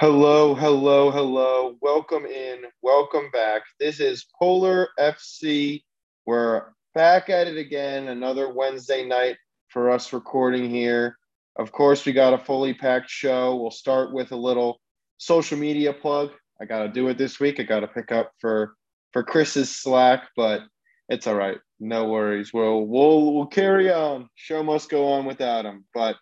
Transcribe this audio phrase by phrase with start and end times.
[0.00, 1.76] Hello, hello, hello.
[1.80, 2.62] Welcome in.
[2.80, 3.62] Welcome back.
[3.78, 5.82] This is Polar FC.
[6.24, 8.08] We're back at it again.
[8.08, 9.36] Another Wednesday night
[9.68, 11.18] for us recording here.
[11.56, 13.54] Of course, we got a fully packed show.
[13.54, 14.80] We'll start with a little
[15.18, 16.30] social media plug.
[16.60, 17.60] I got to do it this week.
[17.60, 18.74] I got to pick up for
[19.12, 20.62] for Chris's slack, but
[21.10, 21.58] it's all right.
[21.78, 22.50] No worries.
[22.52, 24.30] We'll we'll we'll carry on.
[24.36, 25.84] Show must go on without him.
[25.94, 26.16] But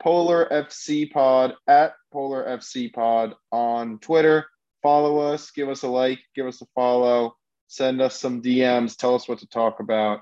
[0.00, 4.46] Polar FC Pod at Polar FC Pod on Twitter.
[4.82, 7.34] Follow us, give us a like, give us a follow,
[7.68, 10.20] send us some DMs, tell us what to talk about.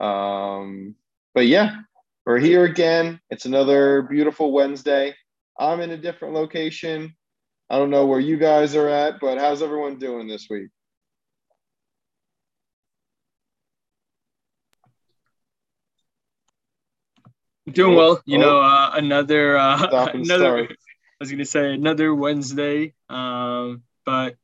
[0.00, 0.94] Um,
[1.34, 1.76] but yeah,
[2.24, 3.20] we're here again.
[3.30, 5.14] It's another beautiful Wednesday.
[5.58, 7.14] I'm in a different location.
[7.68, 10.68] I don't know where you guys are at, but how's everyone doing this week?
[17.70, 18.22] Doing Oh, well.
[18.24, 18.40] You oh.
[18.40, 20.66] know, uh, another uh, another.
[20.66, 20.70] start.
[20.70, 20.76] I
[21.20, 22.94] was gonna say another Wednesday.
[23.08, 24.36] Um, but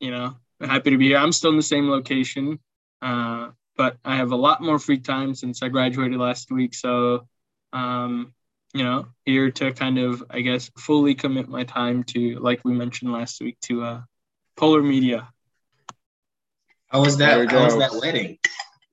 [0.00, 1.18] you know, happy to be here.
[1.18, 2.58] I'm still in the same location.
[3.00, 6.74] Uh, but I have a lot more free time since I graduated last week.
[6.74, 7.26] So,
[7.72, 8.32] um,
[8.74, 12.72] you know, here to kind of, I guess, fully commit my time to, like we
[12.72, 14.00] mentioned last week, to uh,
[14.56, 15.28] Polar Media.
[16.88, 17.50] How was that?
[17.50, 18.38] How was that wedding?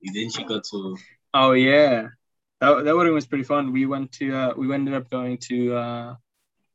[0.02, 0.96] Didn't you go to?
[1.34, 2.08] Oh yeah,
[2.60, 3.72] that that wedding was pretty fun.
[3.72, 6.14] We went to uh, we ended up going to uh,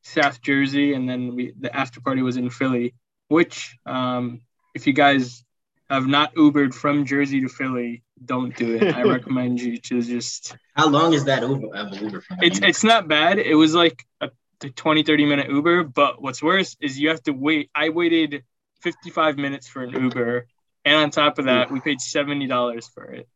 [0.01, 2.95] South Jersey, and then we the after party was in Philly.
[3.27, 4.41] Which, um,
[4.75, 5.43] if you guys
[5.89, 8.95] have not Ubered from Jersey to Philly, don't do it.
[8.95, 10.55] I recommend you to just.
[10.75, 11.75] How long is that Uber?
[11.75, 12.23] Uh, Uber?
[12.41, 13.39] It's it's not bad.
[13.39, 14.29] It was like a
[14.61, 17.69] 20, 30 minute Uber, but what's worse is you have to wait.
[17.75, 18.43] I waited
[18.81, 20.47] 55 minutes for an Uber,
[20.83, 23.27] and on top of that, we paid seventy dollars for it.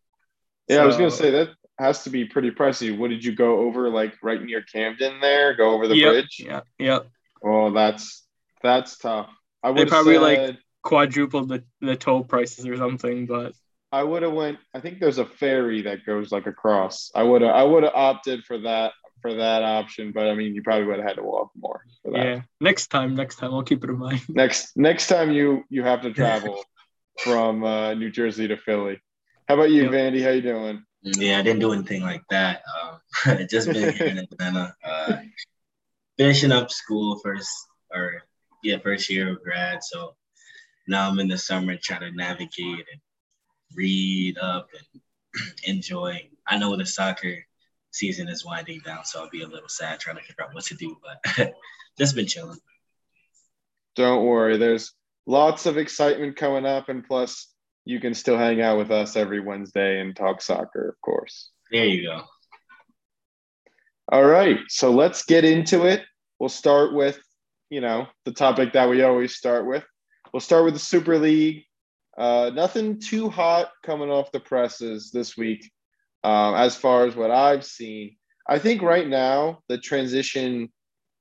[0.68, 2.96] Yeah, I was gonna say that has to be pretty pricey.
[2.96, 5.56] What did you go over like right near Camden there?
[5.56, 6.38] Go over the Yep, bridge?
[6.46, 7.08] Yeah, yep.
[7.44, 8.28] Oh, that's
[8.62, 9.30] that's tough.
[9.64, 13.54] I would probably, said like- quadrupled the, the toll prices or something, but
[13.92, 14.60] I would have went.
[14.74, 17.12] I think there's a ferry that goes like across.
[17.16, 20.54] I would have I would have opted for that for that option, but I mean,
[20.56, 22.26] you probably would have had to walk more for that.
[22.26, 22.42] yeah.
[22.62, 24.22] Next time, next time I'll keep it in mind.
[24.30, 26.64] Next next time you you have to travel
[27.24, 29.02] from uh, New Jersey to Philly.
[29.48, 29.92] How about you, Yep.
[29.92, 30.24] Vandy?
[30.24, 30.84] How you doing?
[31.02, 32.62] Yeah, I didn't do anything like that.
[33.26, 35.18] Um, just been here in Atlanta, uh,
[36.18, 37.50] finishing up school first,
[37.94, 38.24] or
[38.64, 39.84] yeah, first year of grad.
[39.84, 40.16] So
[40.88, 43.02] now I'm in the summer trying to navigate and
[43.76, 45.02] read up and
[45.66, 46.30] enjoy.
[46.48, 47.46] I know the soccer
[47.92, 50.66] season is winding down, so I'll be a little sad trying to figure out what
[50.66, 50.98] to do.
[51.02, 51.54] But
[51.98, 52.60] just been chilling.
[53.96, 54.58] Don't worry.
[54.58, 54.94] There's
[55.26, 57.48] lots of excitement coming up, and plus,
[57.90, 61.50] you can still hang out with us every Wednesday and talk soccer, of course.
[61.72, 62.22] There you go.
[64.12, 66.04] All right, so let's get into it.
[66.40, 67.20] We'll start with,
[67.72, 69.84] you know, the topic that we always start with.
[70.32, 71.64] We'll start with the Super League.
[72.16, 75.72] Uh, nothing too hot coming off the presses this week,
[76.24, 78.18] um, as far as what I've seen.
[78.48, 80.72] I think right now the transition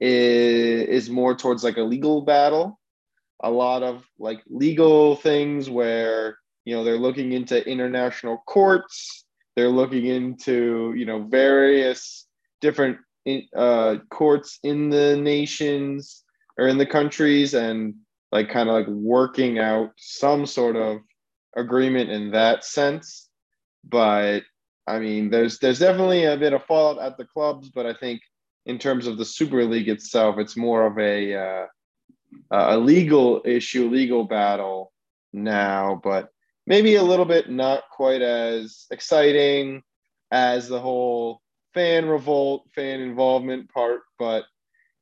[0.00, 2.78] is, is more towards like a legal battle.
[3.42, 6.36] A lot of like legal things where
[6.68, 9.24] you know they're looking into international courts.
[9.56, 12.26] They're looking into you know various
[12.60, 12.98] different
[13.56, 16.24] uh, courts in the nations
[16.58, 17.94] or in the countries and
[18.32, 20.98] like kind of like working out some sort of
[21.56, 23.28] agreement in that sense
[23.84, 24.42] but
[24.86, 28.20] i mean there's there's definitely a bit of fallout at the clubs but i think
[28.66, 31.66] in terms of the super league itself it's more of a uh,
[32.50, 34.92] a legal issue legal battle
[35.32, 36.28] now but
[36.68, 39.82] maybe a little bit not quite as exciting
[40.30, 41.40] as the whole
[41.72, 44.44] fan revolt, fan involvement part, but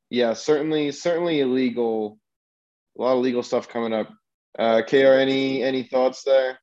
[0.08, 2.18] yeah, certainly, certainly illegal.
[2.96, 4.08] A lot of legal stuff coming up.
[4.56, 6.58] Uh, Kr, any any thoughts there?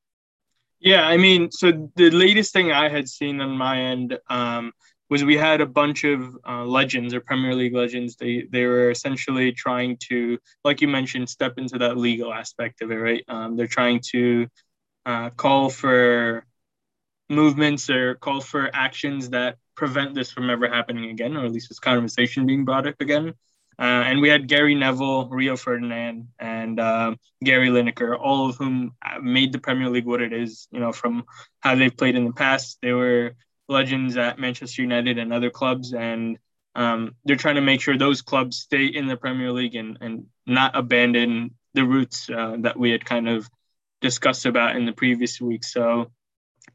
[0.79, 4.71] Yeah, I mean, so the latest thing I had seen on my end um,
[5.09, 8.15] was we had a bunch of uh, legends or Premier League legends.
[8.15, 12.91] They they were essentially trying to, like you mentioned, step into that legal aspect of
[12.91, 13.23] it, right?
[13.27, 14.47] Um, they're trying to
[15.05, 16.45] uh, call for
[17.29, 21.69] movements or call for actions that prevent this from ever happening again, or at least
[21.69, 23.33] this conversation being brought up again.
[23.79, 28.93] Uh, and we had Gary Neville, Rio Ferdinand, and uh, Gary Lineker, all of whom
[29.21, 30.67] made the Premier League what it is.
[30.71, 31.23] You know, from
[31.59, 33.35] how they've played in the past, they were
[33.67, 36.37] legends at Manchester United and other clubs, and
[36.75, 40.25] um, they're trying to make sure those clubs stay in the Premier League and and
[40.45, 43.49] not abandon the roots uh, that we had kind of
[44.03, 45.63] discussed about in the previous week.
[45.63, 46.11] So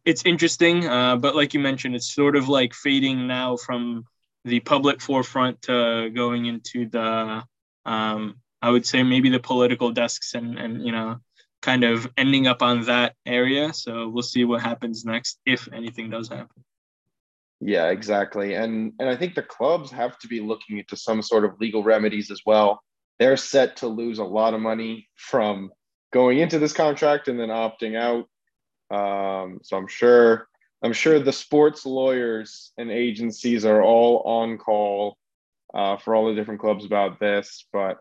[0.05, 4.05] it's interesting, uh, but like you mentioned, it's sort of like fading now from
[4.45, 7.45] the public forefront to going into the
[7.85, 11.19] um, I would say maybe the political desks and and you know
[11.61, 13.73] kind of ending up on that area.
[13.73, 16.65] So we'll see what happens next if anything does happen.
[17.61, 18.55] Yeah, exactly.
[18.55, 21.83] And and I think the clubs have to be looking into some sort of legal
[21.83, 22.83] remedies as well.
[23.19, 25.71] They're set to lose a lot of money from
[26.13, 28.27] going into this contract and then opting out.
[28.91, 30.49] Um, so I'm sure
[30.83, 35.19] I'm sure the sports lawyers and agencies are all on call
[35.75, 37.67] uh, for all the different clubs about this.
[37.73, 37.99] But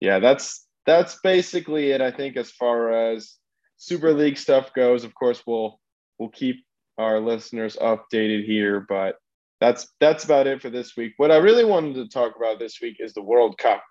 [0.00, 2.00] yeah, that's that's basically it.
[2.00, 3.36] I think as far as
[3.80, 5.04] Super League stuff goes.
[5.04, 5.80] Of course, we'll
[6.18, 6.64] we'll keep
[6.98, 9.16] our listeners updated here, but
[9.58, 11.14] that's that's about it for this week.
[11.16, 13.82] What I really wanted to talk about this week is the World Cup.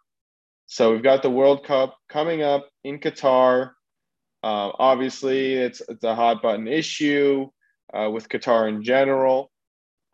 [0.71, 3.71] So we've got the World Cup coming up in Qatar.
[4.44, 7.48] Uh, obviously, it's it's a hot button issue
[7.92, 9.51] uh, with Qatar in general,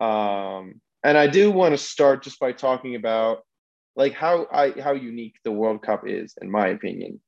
[0.00, 3.40] um, and I do want to start just by talking about
[3.96, 7.20] like how I how unique the World Cup is, in my opinion.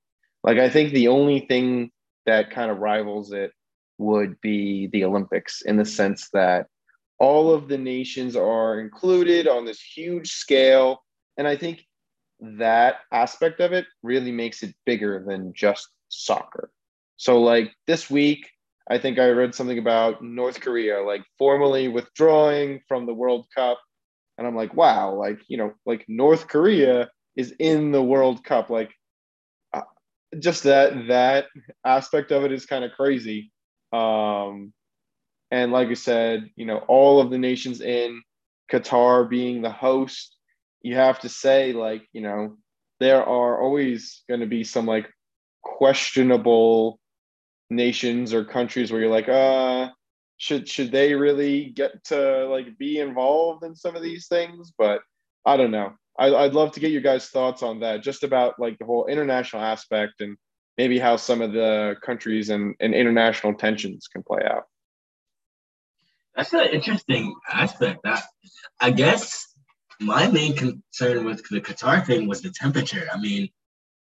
[0.42, 1.90] Like I think the only thing
[2.25, 3.52] that kind of rivals it
[3.98, 6.66] would be the Olympics in the sense that
[7.19, 11.04] all of the nations are included on this huge scale.
[11.36, 11.84] And I think
[12.40, 16.70] that aspect of it really makes it bigger than just soccer.
[17.17, 18.49] So, like this week,
[18.90, 23.79] I think I read something about North Korea, like formally withdrawing from the World Cup.
[24.38, 28.70] And I'm like, wow, like, you know, like North Korea is in the World Cup.
[28.70, 28.93] Like,
[29.75, 29.82] uh,
[30.38, 31.46] just that that
[31.85, 33.50] aspect of it is kind of crazy
[33.93, 34.73] um,
[35.50, 38.23] and like I said, you know, all of the nations in
[38.70, 40.37] Qatar being the host,
[40.82, 42.56] you have to say, like, you know,
[43.00, 45.08] there are always going to be some like
[45.62, 46.98] questionable
[47.70, 49.90] nations or countries where you're like, uh,
[50.36, 54.72] should should they really get to like be involved in some of these things?
[54.76, 55.00] But
[55.44, 55.94] I don't know.
[56.19, 59.06] I, I'd love to get your guys' thoughts on that, just about like the whole
[59.06, 60.36] international aspect and
[60.76, 64.64] maybe how some of the countries and, and international tensions can play out.
[66.36, 68.00] That's an interesting aspect.
[68.04, 68.22] That
[68.80, 69.47] I guess
[70.00, 73.08] my main concern with the Qatar thing was the temperature.
[73.12, 73.48] I mean,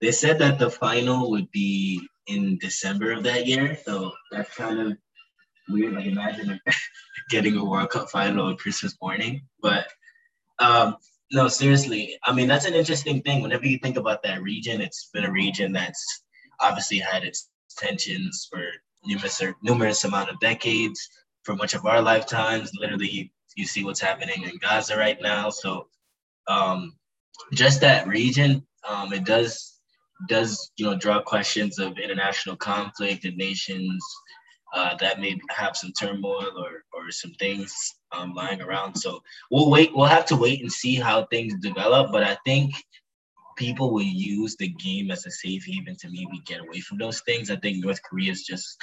[0.01, 4.79] they said that the final would be in December of that year, so that's kind
[4.81, 4.99] of
[5.69, 5.95] weird.
[5.95, 6.61] Like imagine
[7.31, 9.43] getting a World Cup final on Christmas morning.
[9.63, 9.87] But
[10.59, 10.97] um,
[11.33, 13.43] no, seriously, I mean that's an interesting thing.
[13.43, 16.25] Whenever you think about that region, it's been a region that's
[16.61, 18.63] obviously had its tensions for
[19.05, 21.09] numerous numerous amount of decades
[21.45, 22.71] for much of our lifetimes.
[22.79, 25.51] Literally, you see what's happening in Gaza right now.
[25.51, 25.89] So,
[26.47, 26.95] um,
[27.53, 29.81] just that region, um, it does
[30.29, 34.03] does you know draw questions of international conflict and nations
[34.75, 37.75] uh, that may have some turmoil or or some things
[38.13, 38.95] um, lying around.
[38.95, 39.91] So we'll wait.
[39.95, 42.13] We'll have to wait and see how things develop.
[42.13, 42.75] But I think
[43.57, 47.21] people will use the game as a safe haven to maybe get away from those
[47.23, 47.51] things.
[47.51, 48.77] I think North Korea is just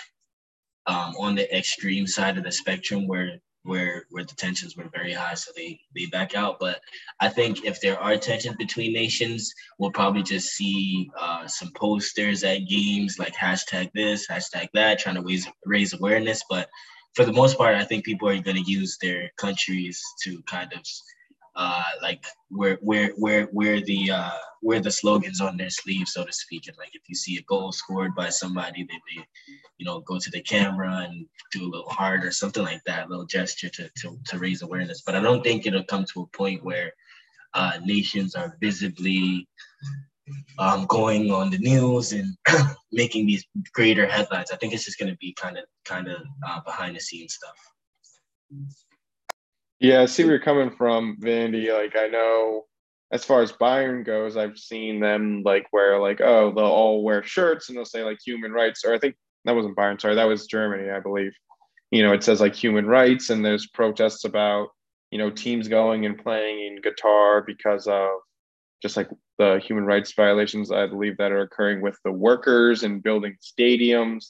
[0.88, 5.14] um, on the extreme side of the spectrum where where where the tensions were very
[5.14, 6.60] high, so they they back out.
[6.60, 6.82] But
[7.20, 12.44] I think if there are tensions between nations, we'll probably just see uh, some posters
[12.44, 16.44] at games like hashtag this, hashtag that, trying to raise raise awareness.
[16.50, 16.70] But
[17.16, 20.72] for the most part, I think people are going to use their countries to kind
[20.74, 20.82] of
[21.56, 26.24] uh, like where where where where the uh, where the slogans on their sleeve, so
[26.24, 26.68] to speak.
[26.68, 29.24] And like if you see a goal scored by somebody, they, they
[29.78, 33.06] you know go to the camera and do a little heart or something like that,
[33.06, 35.04] a little gesture to, to to raise awareness.
[35.06, 36.92] But I don't think it'll come to a point where
[37.54, 39.48] uh, nations are visibly
[40.58, 42.36] um, going on the news and
[42.92, 44.52] making these greater headlines.
[44.52, 47.36] I think it's just going to be kind of kind of uh, behind the scenes
[47.36, 47.56] stuff.
[49.84, 51.74] Yeah, I see where you're coming from, Vandy.
[51.74, 52.64] Like I know
[53.12, 57.22] as far as Bayern goes, I've seen them like wear like, oh, they'll all wear
[57.22, 60.24] shirts and they'll say like human rights, or I think that wasn't Bayern, sorry, that
[60.24, 61.34] was Germany, I believe.
[61.92, 64.70] You know, it says like human rights, and there's protests about,
[65.12, 68.08] you know, teams going and playing in Qatar because of
[68.82, 73.04] just like the human rights violations I believe that are occurring with the workers and
[73.04, 74.28] building stadiums.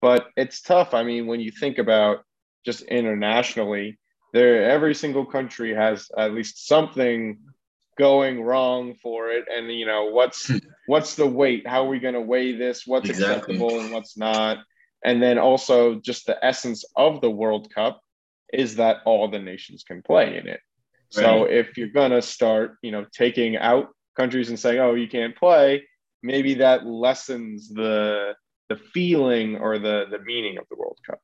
[0.00, 0.94] But it's tough.
[0.94, 2.20] I mean, when you think about
[2.64, 3.97] just internationally,
[4.32, 7.38] there every single country has at least something
[7.98, 10.58] going wrong for it and you know what's hmm.
[10.86, 13.54] what's the weight how are we going to weigh this what's exactly.
[13.56, 14.58] acceptable and what's not
[15.04, 18.00] and then also just the essence of the world cup
[18.52, 20.60] is that all the nations can play in it
[21.16, 21.24] right.
[21.24, 25.08] so if you're going to start you know taking out countries and saying oh you
[25.08, 25.82] can't play
[26.22, 28.32] maybe that lessens the
[28.68, 31.18] the feeling or the the meaning of the world cup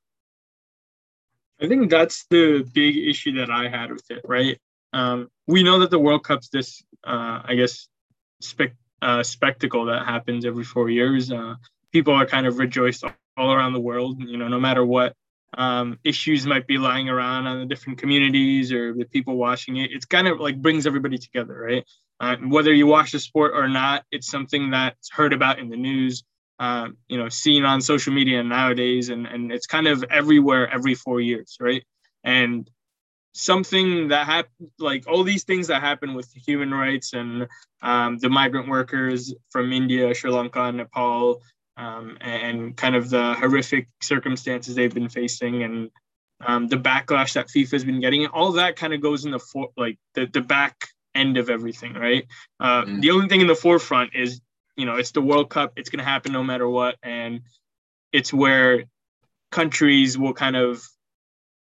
[1.65, 4.59] I think that's the big issue that I had with it, right?
[4.93, 7.89] Um, we know that the World Cup's this, uh, I guess,
[8.41, 11.33] spe- uh, spectacle that happens every four years.
[11.33, 11.55] Uh,
[11.91, 13.03] people are kind of rejoiced
[13.37, 14.21] all around the world.
[14.21, 15.15] You know, no matter what
[15.57, 19.91] um, issues might be lying around on the different communities or the people watching it,
[19.91, 21.85] it's kind of like brings everybody together, right?
[22.21, 25.77] Uh, whether you watch the sport or not, it's something that's heard about in the
[25.77, 26.25] news.
[26.59, 30.95] Uh, you know, seen on social media nowadays, and and it's kind of everywhere every
[30.95, 31.83] four years, right?
[32.23, 32.71] And
[33.35, 37.49] something that happened, like all these things that happen with human rights and
[37.83, 41.43] um, the migrant workers from India, Sri Lanka, Nepal,
[41.77, 45.91] um, and kind of the horrific circumstances they've been facing and
[46.47, 48.27] um, the backlash that FIFA has been getting.
[48.27, 51.95] All that kind of goes in the for, like the, the back end of everything,
[51.95, 52.27] right?
[52.61, 53.01] Uh, mm-hmm.
[53.01, 54.41] The only thing in the forefront is,
[54.77, 55.73] you know, it's the World Cup.
[55.77, 56.97] It's going to happen no matter what.
[57.03, 57.43] And
[58.13, 58.85] it's where
[59.51, 60.83] countries will kind of,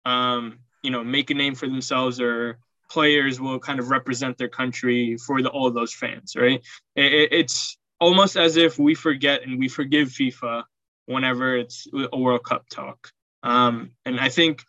[0.06, 2.58] um, you know, make a name for themselves or
[2.90, 6.62] players will kind of represent their country for the, all those fans, right?
[6.96, 10.64] It, it's almost as if we forget and we forgive FIFA
[11.06, 13.12] whenever it's a World Cup talk.
[13.44, 14.64] Um, and I think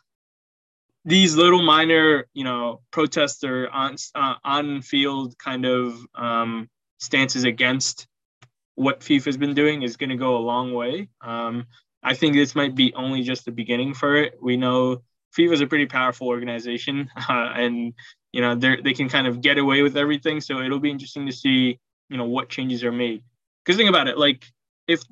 [1.04, 6.68] these little minor, you know, protests or on uh, on field kind of um,
[6.98, 8.06] stances against
[8.74, 11.08] what FIFA has been doing is going to go a long way.
[11.20, 11.66] Um,
[12.02, 14.38] I think this might be only just the beginning for it.
[14.40, 15.02] We know
[15.36, 17.94] FIFA is a pretty powerful organization, uh, and
[18.32, 20.40] you know they they can kind of get away with everything.
[20.40, 23.22] So it'll be interesting to see you know what changes are made.
[23.64, 24.44] Because think about it, like
[24.88, 25.02] if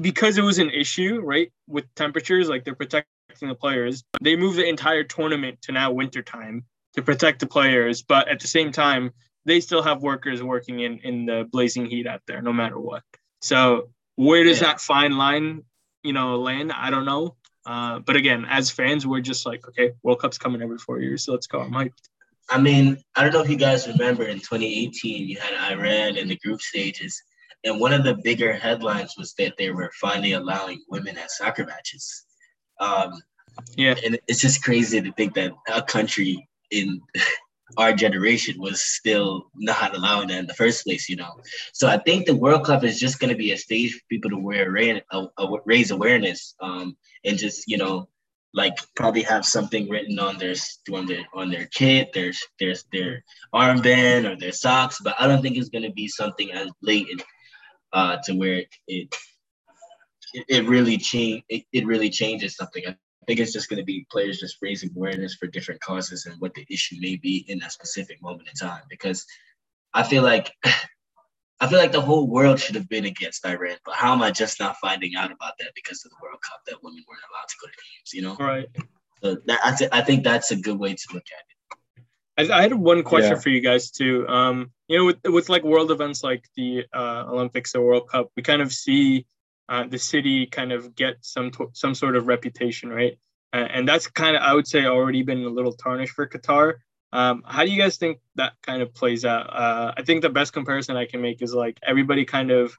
[0.00, 4.58] because it was an issue, right, with temperatures, like they're protecting the players, they moved
[4.58, 6.64] the entire tournament to now wintertime
[6.94, 8.02] to protect the players.
[8.02, 9.12] But at the same time,
[9.46, 13.02] they still have workers working in in the blazing heat out there, no matter what.
[13.40, 14.68] So where does yeah.
[14.68, 15.62] that fine line,
[16.02, 16.72] you know, land?
[16.72, 17.36] I don't know.
[17.66, 21.24] Uh, but again, as fans, we're just like, okay, World Cup's coming every four years,
[21.24, 21.60] so let's go.
[21.60, 21.92] I'm hyped.
[22.50, 26.28] I mean, I don't know if you guys remember in 2018, you had Iran in
[26.28, 27.20] the group stages,
[27.64, 31.64] and one of the bigger headlines was that they were finally allowing women at soccer
[31.64, 32.26] matches.
[32.80, 33.14] Um,
[33.76, 37.00] yeah, and it's just crazy to think that a country in
[37.76, 41.32] our generation was still not allowing that in the first place, you know.
[41.72, 44.30] So I think the World Cup is just going to be a stage for people
[44.30, 48.08] to wear uh, uh, raise awareness, um, and just you know,
[48.52, 50.54] like probably have something written on their
[50.92, 55.00] on their on their kit, their their their armband or their socks.
[55.02, 57.22] But I don't think it's going to be something as blatant
[57.92, 59.14] uh, to where it
[60.48, 62.82] it, really change it, it really changes something.
[62.86, 66.40] I think it's just going to be players just raising awareness for different causes and
[66.40, 68.82] what the issue may be in that specific moment in time.
[68.88, 69.26] Because
[69.92, 70.52] I feel like
[71.60, 74.32] I feel like the whole world should have been against Iran, but how am I
[74.32, 77.48] just not finding out about that because of the World Cup that women weren't allowed
[77.48, 78.12] to go to games?
[78.12, 78.66] You know, right?
[79.22, 82.50] So that, I, th- I think that's a good way to look at it.
[82.50, 83.38] I, I had one question yeah.
[83.38, 84.26] for you guys too.
[84.28, 88.30] Um, you know, with with like world events like the uh, Olympics or World Cup,
[88.36, 89.26] we kind of see
[89.68, 93.18] uh, the city kind of get some some sort of reputation, right?
[93.52, 96.74] Uh, and that's kind of I would say already been a little tarnished for Qatar.
[97.12, 99.48] Um, how do you guys think that kind of plays out?
[99.48, 102.76] Uh, I think the best comparison I can make is like everybody kind of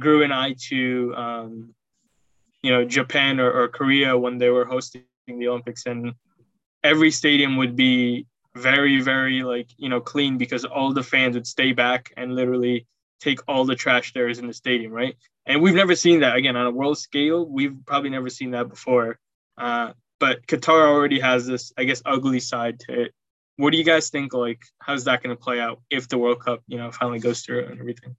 [0.00, 1.74] grew an eye to, um,
[2.62, 6.12] you know, Japan or, or Korea when they were hosting the Olympics, and
[6.82, 11.46] every stadium would be very, very like you know clean because all the fans would
[11.46, 12.86] stay back and literally
[13.20, 15.16] take all the trash there is in the stadium, right?
[15.48, 17.44] And we've never seen that again on a world scale.
[17.44, 19.18] We've probably never seen that before.
[19.56, 23.14] Uh, but Qatar already has this, I guess, ugly side to it.
[23.56, 24.34] What do you guys think?
[24.34, 27.40] Like, how's that going to play out if the World Cup, you know, finally goes
[27.40, 28.14] through and everything?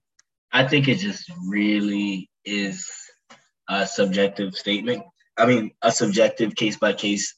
[0.52, 2.90] I think it just really is
[3.68, 5.04] a subjective statement.
[5.38, 7.34] I mean, a subjective case by case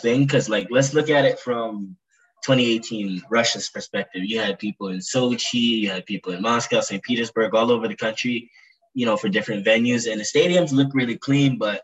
[0.00, 0.24] thing.
[0.24, 1.96] Because, like, let's look at it from
[2.44, 4.24] 2018 Russia's perspective.
[4.24, 7.02] You had people in Sochi, you had people in Moscow, St.
[7.02, 8.50] Petersburg, all over the country,
[8.96, 10.10] you know, for different venues.
[10.10, 11.82] And the stadiums look really clean, but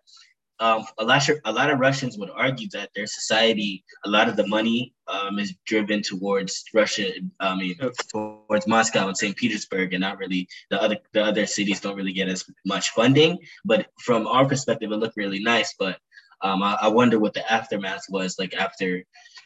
[0.58, 4.28] um, a lot of a lot of Russians would argue that their society, a lot
[4.28, 7.10] of the money um, is driven towards Russia.
[7.38, 7.76] I mean,
[8.08, 9.36] towards Moscow and St.
[9.36, 13.38] Petersburg, and not really the other the other cities don't really get as much funding.
[13.64, 15.74] But from our perspective, it looked really nice.
[15.78, 15.98] But
[16.40, 19.04] um, I, I wonder what the aftermath was like after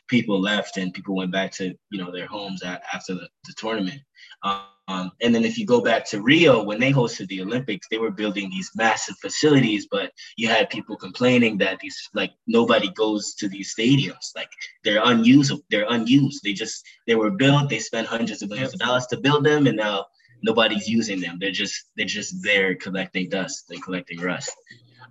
[0.08, 4.00] people left and people went back to you know their homes after the, the tournament.
[4.42, 7.98] Um, and then if you go back to Rio, when they hosted the Olympics, they
[7.98, 13.34] were building these massive facilities, but you had people complaining that these like nobody goes
[13.34, 14.50] to these stadiums, like
[14.84, 16.42] they're unused, they're unused.
[16.44, 19.66] They just they were built, they spent hundreds of millions of dollars to build them,
[19.66, 20.06] and now
[20.42, 21.38] nobody's using them.
[21.40, 24.52] They're just they're just there collecting dust, they're collecting rust.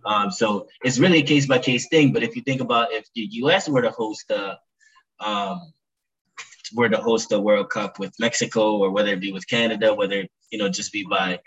[0.06, 2.14] Um, so it's really a case by case thing.
[2.14, 3.68] But if you think about if the U.S.
[3.68, 4.60] were to host a
[5.20, 5.74] um,
[6.74, 10.26] were to host the World Cup with Mexico or whether it be with Canada, whether
[10.52, 11.40] you know just be by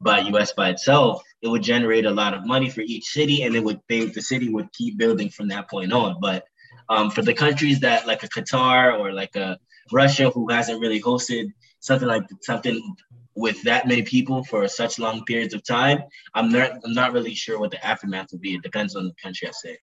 [0.00, 3.56] by US by itself, it would generate a lot of money for each city and
[3.56, 6.18] it would think the city would keep building from that point on.
[6.20, 6.44] But
[6.88, 9.58] um, for the countries that like a Qatar or like a
[9.92, 12.96] Russia who hasn't really hosted something like something
[13.34, 16.02] with that many people for such long periods of time,
[16.34, 18.54] I'm not I'm not really sure what the aftermath will be.
[18.54, 19.78] It depends on the country, I say.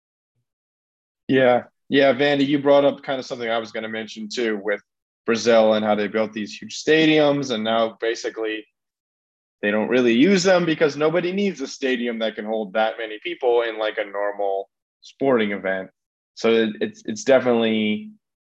[1.28, 4.60] Yeah, yeah, Vandy, you brought up kind of something I was going to mention too
[4.64, 4.82] with
[5.26, 8.66] Brazil and how they built these huge stadiums, and now basically
[9.62, 13.20] they don't really use them because nobody needs a stadium that can hold that many
[13.24, 14.70] people in like a normal
[15.02, 15.90] sporting event.
[16.36, 18.12] So it's it's definitely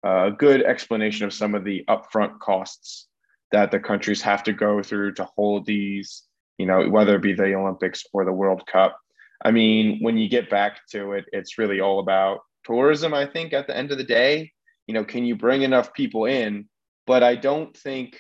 [0.06, 3.08] uh, a good explanation of some of the upfront costs
[3.52, 6.24] that the countries have to go through to hold these,
[6.58, 8.98] you know, whether it be the Olympics or the World Cup.
[9.44, 13.54] I mean, when you get back to it, it's really all about tourism, I think,
[13.54, 14.52] at the end of the day.
[14.86, 16.68] You know, can you bring enough people in?
[17.08, 18.20] But I don't think,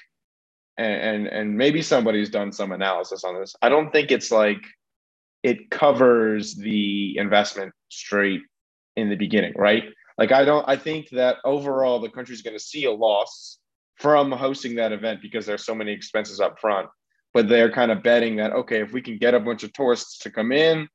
[0.77, 3.56] and, and, and maybe somebody's done some analysis on this.
[3.62, 4.62] I don't think it's like
[5.44, 8.42] it covers the investment straight
[8.96, 9.84] in the beginning, right?
[10.18, 13.60] Like I don't I think that overall the country's going to see a loss
[13.96, 16.88] from hosting that event because there's so many expenses up front.
[17.34, 20.18] But they're kind of betting that okay, if we can get a bunch of tourists
[20.20, 20.88] to come in,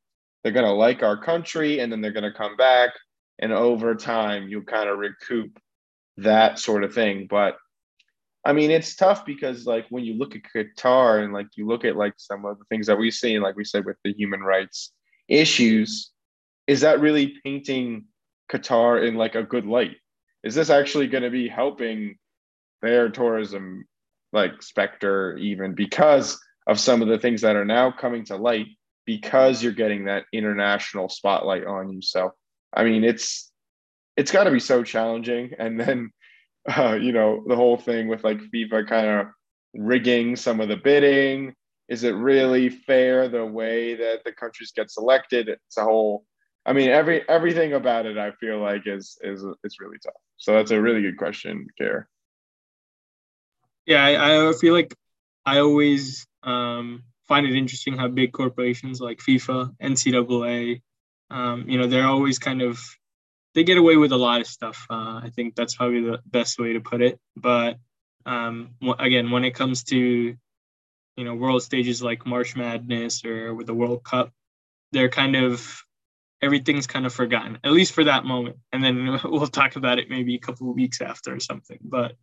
[0.42, 2.90] they're going to like our country and then they're going to come back
[3.38, 5.58] and over time you kind of recoup
[6.18, 7.26] that sort of thing.
[7.28, 7.56] But
[8.44, 11.84] I mean, it's tough because like when you look at Qatar and like you look
[11.84, 14.40] at like some of the things that we've seen, like we said with the human
[14.40, 14.92] rights
[15.28, 16.10] issues,
[16.66, 18.06] is that really painting
[18.50, 19.96] Qatar in like a good light?
[20.42, 22.16] Is this actually going to be helping
[22.82, 23.84] their tourism
[24.32, 28.66] like specter even because of some of the things that are now coming to light
[29.04, 32.02] because you're getting that international spotlight on you.
[32.02, 32.32] So,
[32.74, 33.50] I mean, it's
[34.16, 35.52] it's got to be so challenging.
[35.58, 36.10] And then,
[36.68, 39.26] uh, you know, the whole thing with like FIFA kind of
[39.74, 41.54] rigging some of the bidding.
[41.88, 45.48] Is it really fair the way that the countries get selected?
[45.48, 46.24] It's a whole
[46.64, 50.14] I mean, every everything about it, I feel like is is is really tough.
[50.36, 52.06] So that's a really good question, Kara.
[53.84, 54.94] Yeah, I, I feel like
[55.44, 60.82] I always um, find it interesting how big corporations like FIFA, NCAA,
[61.32, 62.78] um, you know, they're always kind of
[63.54, 64.86] they get away with a lot of stuff.
[64.88, 67.18] Uh, I think that's probably the best way to put it.
[67.36, 67.78] But
[68.26, 69.96] um, again, when it comes to
[71.16, 74.30] you know world stages like March Madness or with the World Cup,
[74.92, 75.82] they're kind of
[76.42, 78.56] everything's kind of forgotten, at least for that moment.
[78.72, 81.78] And then we'll talk about it maybe a couple of weeks after or something.
[81.82, 82.14] But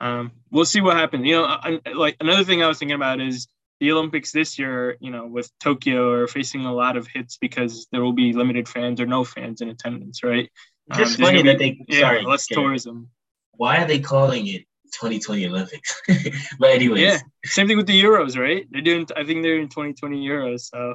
[0.00, 1.26] um, we'll see what happens.
[1.26, 3.48] You know, I, like another thing I was thinking about is
[3.82, 4.96] the Olympics this year.
[5.00, 8.68] You know, with Tokyo are facing a lot of hits because there will be limited
[8.68, 10.48] fans or no fans in attendance, right?
[10.94, 13.10] Just um, funny that they yeah, sorry, less tourism.
[13.56, 16.00] Why are they calling it 2020 Olympics?
[16.60, 18.66] but anyways, yeah, same thing with the Euros, right?
[18.70, 19.04] They're doing.
[19.16, 20.94] I think they're in 2020 Euros, so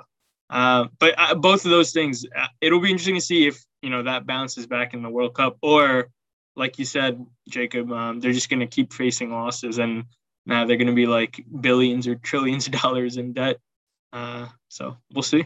[0.49, 3.89] uh, but uh, both of those things, uh, it'll be interesting to see if you
[3.89, 6.07] know that bounces back in the World Cup, or
[6.55, 10.05] like you said, Jacob, um, they're just going to keep facing losses, and
[10.47, 13.57] now they're going to be like billions or trillions of dollars in debt.
[14.13, 15.45] Uh, so we'll see.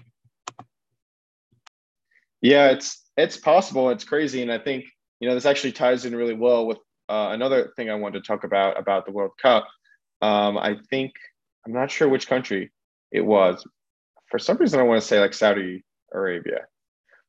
[2.41, 3.89] Yeah, it's it's possible.
[3.89, 4.85] It's crazy, and I think
[5.19, 6.77] you know this actually ties in really well with
[7.09, 9.67] uh, another thing I wanted to talk about about the World Cup.
[10.21, 11.13] Um, I think
[11.65, 12.71] I'm not sure which country
[13.11, 13.65] it was,
[14.29, 15.83] for some reason I want to say like Saudi
[16.13, 16.61] Arabia,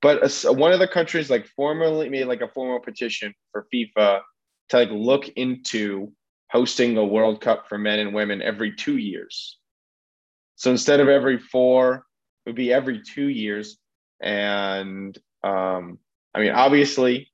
[0.01, 4.21] but a, one of the countries like formally made like a formal petition for FIFA
[4.69, 6.13] to like look into
[6.53, 9.57] hosting a World Cup for men and women every two years.
[10.57, 12.05] So instead of every four,
[12.45, 13.79] it would be every two years.
[14.23, 15.99] And um,
[16.35, 17.33] I mean, obviously,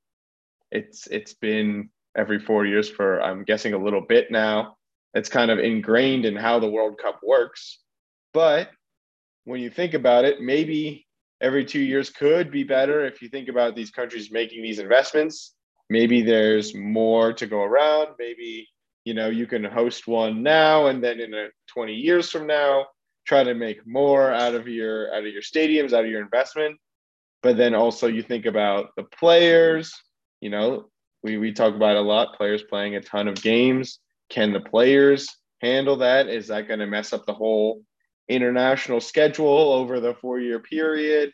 [0.71, 4.77] it's it's been every four years for I'm guessing a little bit now.
[5.15, 7.81] It's kind of ingrained in how the World Cup works,
[8.33, 8.71] but
[9.45, 11.07] when you think about it, maybe
[11.41, 15.55] every two years could be better if you think about these countries making these investments.
[15.91, 18.09] Maybe there's more to go around.
[18.19, 18.69] Maybe
[19.09, 22.87] you know you can host one now and then in a 20 years from now
[23.27, 26.77] try to make more out of your out of your stadiums out of your investment
[27.43, 29.93] but then also you think about the players
[30.41, 30.91] you know
[31.23, 35.27] we, we talk about a lot players playing a ton of games can the players
[35.61, 37.83] handle that is that going to mess up the whole
[38.29, 41.33] international schedule over the four year period.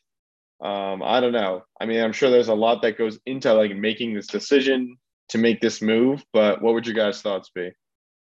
[0.62, 1.64] Um, I don't know.
[1.80, 4.96] I mean, I'm sure there's a lot that goes into like making this decision
[5.30, 7.70] to make this move, but what would your guys' thoughts be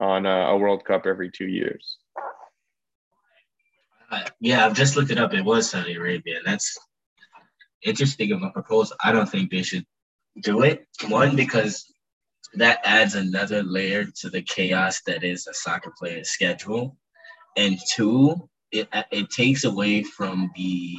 [0.01, 1.99] on uh, a World Cup every two years?
[4.11, 5.35] Uh, yeah, I've just looked it up.
[5.35, 6.79] It was Saudi Arabia, that's
[7.83, 8.97] interesting of a proposal.
[9.03, 9.85] I don't think they should
[10.43, 10.87] do it.
[11.09, 11.85] One because
[12.55, 16.97] that adds another layer to the chaos that is a soccer player's schedule.
[17.57, 20.95] And two, it, it takes away from the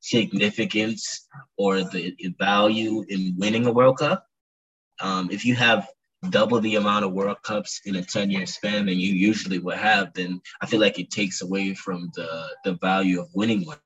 [0.00, 1.26] significance
[1.56, 4.26] or the value in winning a World Cup.
[5.00, 5.88] Um, if you have
[6.30, 9.76] double the amount of World Cups in a 10 year span than you usually would
[9.76, 13.78] have, then I feel like it takes away from the, the value of winning one.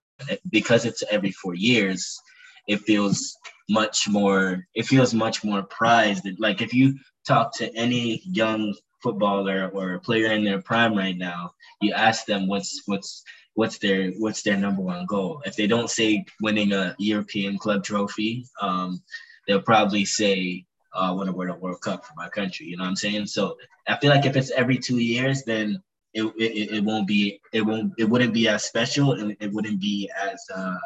[0.51, 2.21] Because it's every four years,
[2.67, 3.37] it feels
[3.69, 6.95] much more it feels much more prized like if you
[7.27, 12.47] talk to any young footballer or player in their prime right now you ask them
[12.47, 13.23] what's what's
[13.55, 17.85] what's their what's their number one goal if they don't say winning a european club
[17.85, 19.03] trophy um,
[19.47, 20.65] they'll probably say
[20.99, 23.27] uh, want to win a world cup for my country you know what i'm saying
[23.27, 23.57] so
[23.87, 25.83] i feel like if it's every two years then
[26.15, 29.81] it, it, it won't be it won't it wouldn't be as special and it wouldn't
[29.81, 30.77] be as uh,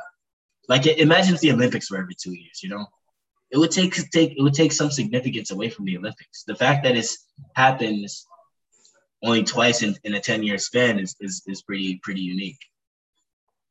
[0.68, 2.86] like imagine if the Olympics were every two years, you know,
[3.50, 6.44] it would take take it would take some significance away from the Olympics.
[6.44, 7.06] The fact that it
[7.54, 8.26] happens
[9.22, 12.60] only twice in, in a 10 year span is, is is pretty pretty unique.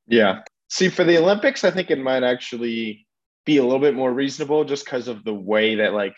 [0.08, 0.42] Yeah.
[0.70, 3.08] See, for the Olympics, I think it might actually
[3.46, 6.16] be a little bit more reasonable just because of the way that like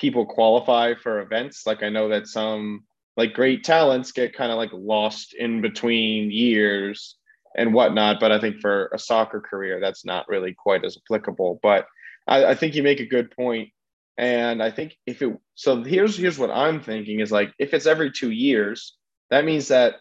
[0.00, 1.66] people qualify for events.
[1.66, 2.84] Like I know that some
[3.16, 7.16] like great talents get kind of like lost in between years
[7.54, 8.18] and whatnot.
[8.18, 11.60] But I think for a soccer career, that's not really quite as applicable.
[11.62, 11.86] But
[12.26, 13.68] I, I think you make a good point.
[14.16, 17.86] And I think if it so here's here's what I'm thinking is like if it's
[17.86, 18.96] every two years,
[19.28, 19.96] that means that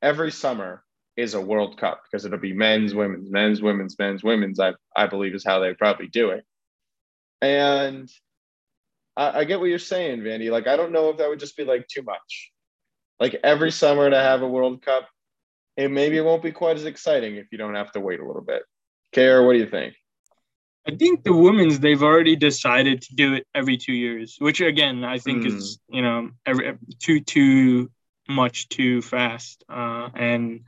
[0.00, 0.82] every summer
[1.16, 4.58] is a World Cup because it'll be men's, women's, men's, women's, men's, women's.
[4.58, 6.44] I I believe is how they probably do it.
[7.42, 8.10] And
[9.16, 10.50] I, I get what you're saying, Vandy.
[10.50, 12.50] Like I don't know if that would just be like too much.
[13.20, 15.08] Like every summer to have a World Cup,
[15.76, 18.26] and maybe it won't be quite as exciting if you don't have to wait a
[18.26, 18.62] little bit.
[19.12, 19.94] Kara, what do you think?
[20.86, 25.04] I think the women's they've already decided to do it every two years, which again
[25.04, 25.54] I think mm.
[25.54, 27.90] is you know every too too
[28.28, 30.62] much too fast, uh, and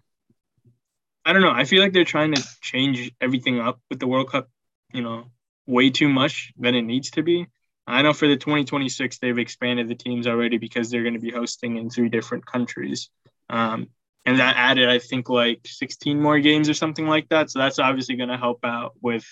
[1.24, 1.50] I don't know.
[1.50, 4.48] I feel like they're trying to change everything up with the World Cup,
[4.92, 5.30] you know,
[5.66, 7.46] way too much than it needs to be.
[7.86, 11.30] I know for the 2026 they've expanded the teams already because they're going to be
[11.30, 13.10] hosting in three different countries.
[13.50, 13.88] Um,
[14.24, 17.50] and that added I think like 16 more games or something like that.
[17.50, 19.24] So that's obviously going to help out with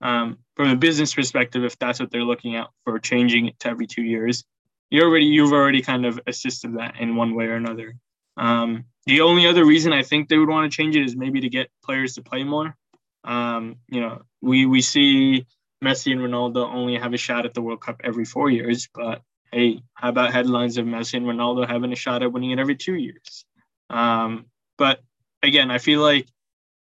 [0.00, 3.68] um, from a business perspective if that's what they're looking at for changing it to
[3.68, 4.44] every two years.
[4.90, 7.94] You already you've already kind of assisted that in one way or another.
[8.36, 11.40] Um, the only other reason I think they would want to change it is maybe
[11.40, 12.76] to get players to play more.
[13.24, 15.46] Um, you know, we we see
[15.82, 19.22] Messi and Ronaldo only have a shot at the World Cup every four years, but
[19.52, 22.76] hey, how about headlines of Messi and Ronaldo having a shot at winning it every
[22.76, 23.44] two years?
[23.88, 24.46] Um,
[24.78, 25.00] but
[25.42, 26.28] again, I feel like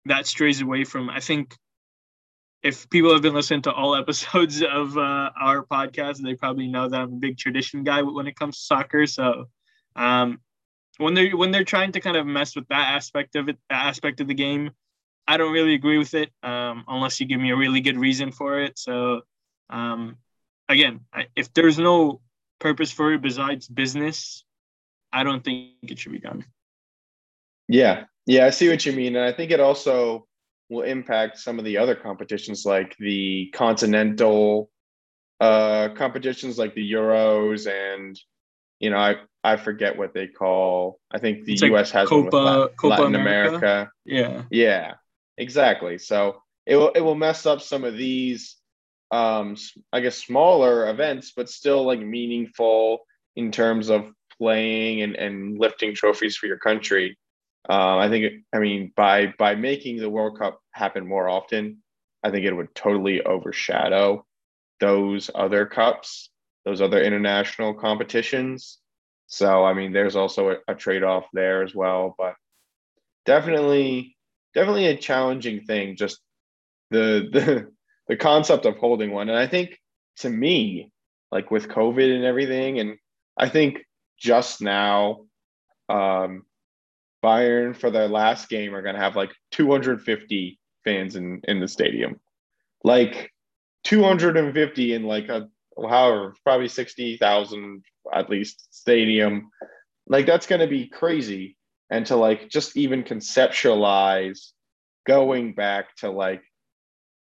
[0.07, 1.55] that strays away from, I think
[2.62, 6.88] if people have been listening to all episodes of uh, our podcast, they probably know
[6.88, 9.07] that I'm a big tradition guy when it comes to soccer.
[9.07, 9.46] So
[9.94, 10.40] um,
[10.99, 13.87] when they're when they're trying to kind of mess with that aspect of it, that
[13.87, 14.70] aspect of the game,
[15.29, 18.33] I don't really agree with it um, unless you give me a really good reason
[18.33, 18.79] for it.
[18.79, 19.23] So
[19.71, 20.17] um,
[20.69, 21.01] again,
[21.35, 22.21] if there's no
[22.59, 24.45] purpose for it besides business,
[25.12, 26.45] I don't think it should be done.
[27.69, 28.05] Yeah.
[28.27, 29.17] Yeah, I see what you mean.
[29.17, 30.27] And I think it also
[30.69, 34.71] will impact some of the other competitions like the continental
[35.39, 38.19] uh competitions like the Euros and
[38.81, 40.99] you know, I I forget what they call.
[41.11, 43.57] I think the it's US like has Copa, with Copa Latin America.
[43.57, 43.91] America.
[44.05, 44.43] Yeah.
[44.51, 44.95] Yeah.
[45.38, 45.99] Exactly.
[45.99, 48.57] So it will it will mess up some of these
[49.11, 49.57] um
[49.92, 53.01] I guess smaller events but still like meaningful
[53.37, 57.16] in terms of playing and, and lifting trophies for your country.
[57.68, 61.83] Um, I think, I mean, by by making the World Cup happen more often,
[62.22, 64.25] I think it would totally overshadow
[64.81, 66.31] those other cups,
[66.64, 68.79] those other international competitions.
[69.29, 72.35] So, I mean, there's also a, a trade off there as well, but
[73.25, 74.15] definitely,
[74.57, 75.95] definitely a challenging thing.
[75.97, 76.19] Just
[76.90, 77.73] the the
[78.09, 79.79] the concept of holding one, and I think
[80.16, 80.90] to me,
[81.31, 82.97] like with COVID and everything, and
[83.38, 83.85] I think
[84.19, 85.27] just now,
[85.90, 86.45] um,
[87.23, 91.69] Bayern for their last game are going to have like 250 fans in in the
[91.69, 92.19] stadium,
[92.83, 93.31] like
[93.85, 99.51] 250 in like a however probably 60,000 at least stadium.
[100.09, 101.56] Like that's going to be crazy,
[101.90, 104.51] and to like just even conceptualize
[105.07, 106.42] going back to like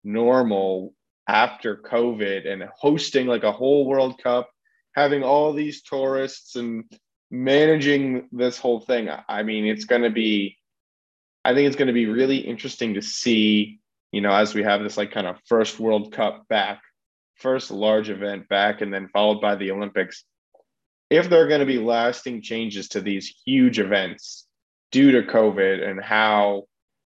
[0.04, 0.94] normal
[1.28, 4.50] after COVID and hosting like a whole World Cup,
[4.94, 6.84] having all these tourists and
[7.30, 10.56] managing this whole thing, I mean, it's going to be,
[11.44, 13.80] I think it's going to be really interesting to see,
[14.10, 16.80] you know, as we have this like kind of first World Cup back,
[17.36, 20.24] first large event back, and then followed by the Olympics,
[21.10, 24.46] if there are going to be lasting changes to these huge events
[24.90, 26.64] due to COVID and how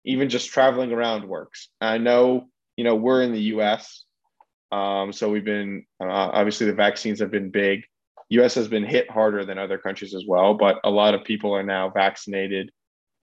[0.06, 1.70] even just traveling around works.
[1.82, 4.04] I know, you know, we're in the US.
[4.72, 7.84] Um, so we've been, uh, obviously, the vaccines have been big.
[8.30, 11.54] US has been hit harder than other countries as well, but a lot of people
[11.56, 12.72] are now vaccinated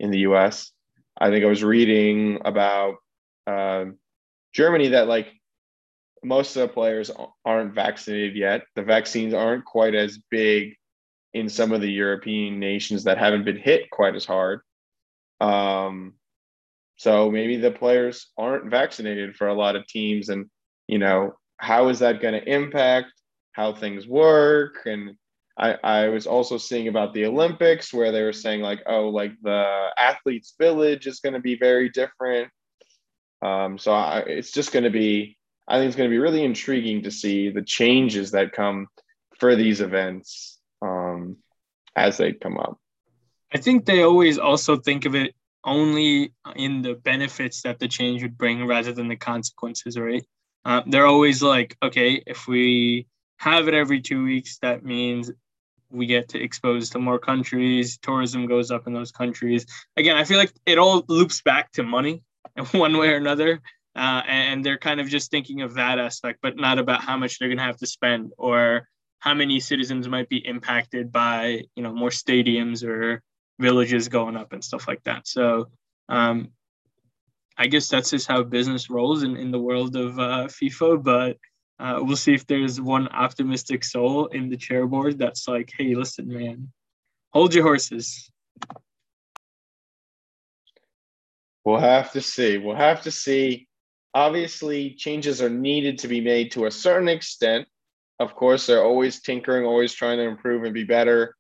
[0.01, 0.73] in the US.
[1.19, 2.97] I think I was reading about
[3.47, 3.87] uh,
[4.53, 5.29] Germany that like
[6.23, 7.11] most of the players
[7.45, 8.63] aren't vaccinated yet.
[8.75, 10.75] The vaccines aren't quite as big
[11.35, 14.61] in some of the European nations that haven't been hit quite as hard.
[15.41, 16.15] Um,
[16.97, 20.49] so maybe the players aren't vaccinated for a lot of teams, and
[20.87, 23.13] you know how is that going to impact
[23.53, 24.81] how things work?
[24.87, 25.17] And
[25.59, 29.33] I, I was also seeing about the Olympics where they were saying like, oh, like
[29.43, 32.51] the athletes' village is going to be very different.
[33.43, 35.37] Um, so I, it's just going to be
[35.69, 38.89] I think it's going to be really intriguing to see the changes that come
[39.39, 41.37] for these events um,
[41.97, 42.79] as they come up.
[43.55, 48.23] I think they always also think of it only in the benefits that the change
[48.23, 50.25] would bring rather than the consequences, right?
[50.65, 53.07] Uh, they're always like, okay, if we
[53.39, 55.31] have it every two weeks, that means
[55.91, 59.67] we get to expose to more countries, tourism goes up in those countries.
[59.97, 62.23] Again, I feel like it all loops back to money
[62.57, 63.61] in one way or another
[63.95, 67.39] uh, and they're kind of just thinking of that aspect, but not about how much
[67.39, 71.83] they're going to have to spend or how many citizens might be impacted by you
[71.83, 73.23] know more stadiums or
[73.61, 75.29] villages going up and stuff like that.
[75.29, 75.69] So
[76.09, 76.51] um,
[77.57, 81.03] I guess that's just how business rolls in, in the world of uh, FIFA.
[81.03, 81.37] But
[81.79, 85.95] uh, we'll see if there's one optimistic soul in the chair board that's like, hey,
[85.95, 86.73] listen, man,
[87.33, 88.31] hold your horses.
[91.65, 92.59] We'll have to see.
[92.59, 93.69] We'll have to see
[94.15, 97.67] obviously changes are needed to be made to a certain extent.
[98.19, 101.35] Of course they're always tinkering always trying to improve and be better.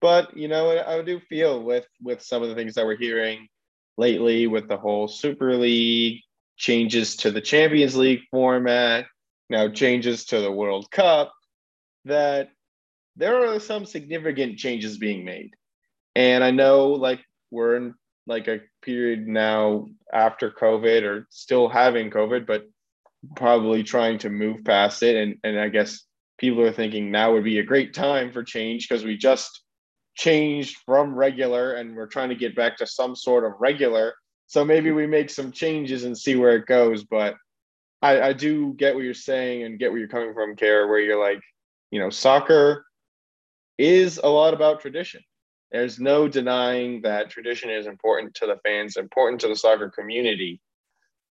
[0.00, 3.48] But you know i do feel with with some of the things that we're hearing
[3.96, 6.20] lately with the whole super league
[6.56, 9.06] changes to the champions league format
[9.48, 11.32] now changes to the world cup
[12.04, 12.50] that
[13.16, 15.54] there are some significant changes being made.
[16.16, 17.20] And i know like
[17.50, 17.94] we're in
[18.26, 22.68] like a period now after COVID or still having COVID, but
[23.36, 25.16] probably trying to move past it.
[25.16, 26.04] And, and I guess
[26.38, 29.62] people are thinking now would be a great time for change because we just
[30.14, 34.14] changed from regular and we're trying to get back to some sort of regular.
[34.46, 37.04] So maybe we make some changes and see where it goes.
[37.04, 37.36] But
[38.02, 41.00] I, I do get what you're saying and get where you're coming from, Kara, where
[41.00, 41.40] you're like,
[41.90, 42.84] you know, soccer
[43.78, 45.22] is a lot about tradition
[45.72, 50.60] there's no denying that tradition is important to the fans, important to the soccer community.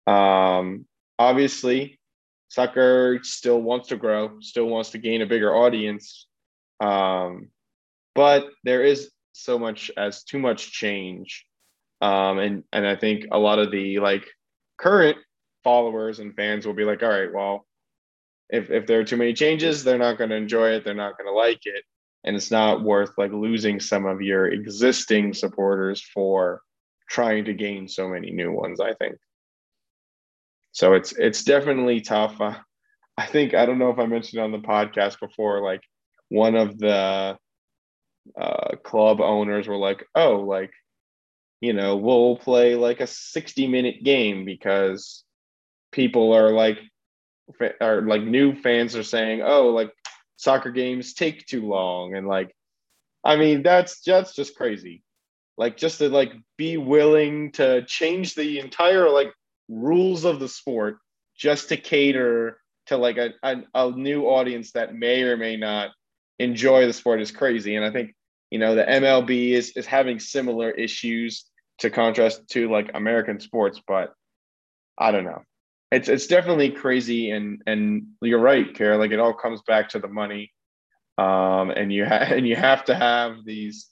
[0.06, 0.86] Um,
[1.18, 1.98] obviously,
[2.46, 6.26] soccer still wants to grow, still wants to gain a bigger audience.
[6.78, 7.48] Um,
[8.14, 11.44] but there is so much as too much change.
[12.00, 14.24] Um, and, and I think a lot of the like
[14.78, 15.18] current
[15.64, 17.66] followers and fans will be like, all right, well,
[18.48, 20.84] if, if there are too many changes, they're not going to enjoy it.
[20.84, 21.84] They're not going to like it
[22.24, 26.62] and it's not worth like losing some of your existing supporters for
[27.08, 29.16] trying to gain so many new ones i think.
[30.72, 32.40] So it's it's definitely tough.
[32.40, 32.58] Uh,
[33.16, 35.82] i think i don't know if i mentioned on the podcast before like
[36.28, 37.36] one of the
[38.40, 40.70] uh, club owners were like oh like
[41.60, 45.24] you know we'll play like a 60 minute game because
[45.90, 46.78] people are like
[47.80, 49.90] are like new fans are saying oh like
[50.38, 52.14] soccer games take too long.
[52.14, 52.54] And like
[53.24, 55.02] i mean that's that's just crazy.
[55.58, 59.32] Like just to like be willing to change the entire like
[59.68, 60.98] rules of the sport
[61.36, 65.90] just to cater to like a, a, a new audience that may or may not
[66.38, 67.76] enjoy the sport is crazy.
[67.76, 68.14] And i think
[68.50, 71.44] you know the mlb is is having similar issues
[71.78, 74.14] to contrast to like american sports but
[74.98, 75.42] i don't know
[75.90, 79.98] it's it's definitely crazy and and you're right Kara like it all comes back to
[79.98, 80.52] the money.
[81.16, 83.88] Um and you have and you have to have these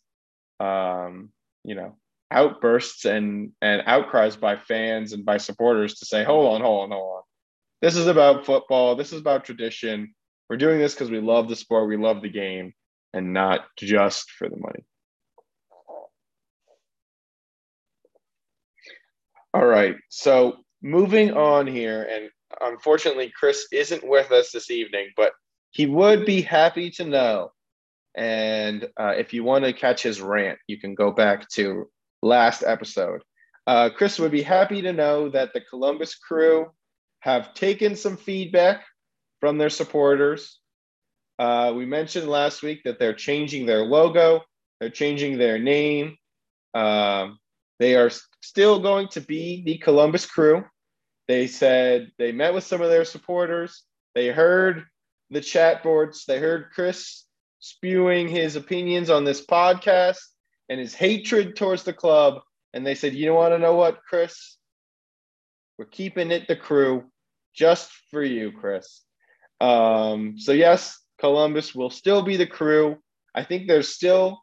[0.60, 1.30] um
[1.64, 1.96] you know
[2.30, 6.90] outbursts and and outcries by fans and by supporters to say hold on hold on
[6.90, 7.22] hold on.
[7.82, 8.96] This is about football.
[8.96, 10.14] This is about tradition.
[10.48, 11.88] We're doing this because we love the sport.
[11.88, 12.72] We love the game
[13.12, 14.84] and not just for the money.
[19.52, 19.96] All right.
[20.08, 25.32] So moving on here, and unfortunately, Chris isn't with us this evening, but
[25.70, 27.50] he would be happy to know.
[28.14, 31.90] And uh, if you want to catch his rant, you can go back to
[32.22, 33.22] last episode.
[33.66, 36.70] Uh, Chris would be happy to know that the Columbus crew
[37.20, 38.84] have taken some feedback
[39.40, 40.60] from their supporters
[41.38, 44.42] Uh, we mentioned last week that they're changing their logo,
[44.80, 46.16] they're changing their name.
[46.74, 47.38] Um,
[47.78, 48.10] they are
[48.42, 50.64] still going to be the Columbus Crew.
[51.28, 53.82] They said they met with some of their supporters.
[54.14, 54.84] They heard
[55.30, 56.24] the chat boards.
[56.24, 57.24] They heard Chris
[57.58, 60.20] spewing his opinions on this podcast
[60.68, 62.42] and his hatred towards the club.
[62.72, 64.56] And they said, You don't want to know what, Chris?
[65.78, 67.04] We're keeping it the crew
[67.54, 69.02] just for you, Chris.
[69.60, 72.98] Um, so, yes, Columbus will still be the crew.
[73.34, 74.42] I think they're still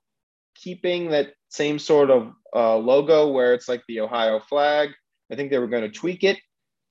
[0.55, 4.89] keeping that same sort of uh, logo where it's like the Ohio flag.
[5.31, 6.37] I think they were going to tweak it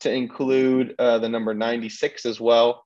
[0.02, 2.84] to include uh, the number 96 as well,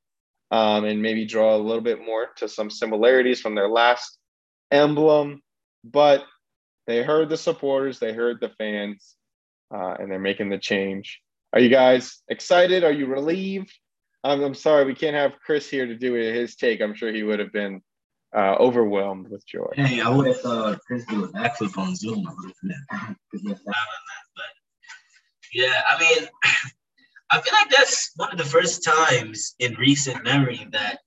[0.51, 4.19] um, and maybe draw a little bit more to some similarities from their last
[4.71, 5.43] emblem.
[5.85, 6.25] But
[6.87, 9.15] they heard the supporters, they heard the fans,
[9.75, 11.21] uh, and they're making the change.
[11.53, 12.85] Are you guys excited?
[12.85, 13.73] Are you relieved?
[14.23, 16.81] I'm, I'm sorry we can't have Chris here to do his take.
[16.81, 17.83] I'm sure he would have been
[18.37, 19.71] uh, overwhelmed with joy.
[19.75, 22.25] Hey, I would have thought Chris do a backflip on Zoom.
[22.63, 23.57] but
[25.53, 26.29] yeah, I mean,
[27.31, 31.01] I feel like that's one of the first times in recent memory that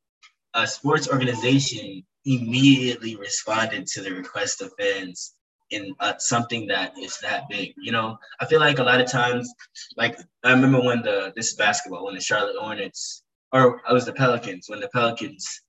[0.54, 5.34] a sports organization immediately responded to the request of fans
[5.72, 7.74] in uh, something that is that big.
[7.78, 9.54] You know, I feel like a lot of times,
[9.96, 14.06] like I remember when the this is basketball when the Charlotte Hornets or it was
[14.06, 15.62] the Pelicans when the Pelicans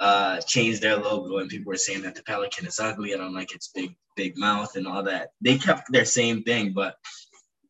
[0.00, 3.34] uh, changed their logo and people were saying that the Pelican is ugly and I'm
[3.34, 5.30] like it's big big mouth and all that.
[5.40, 6.96] They kept their same thing, but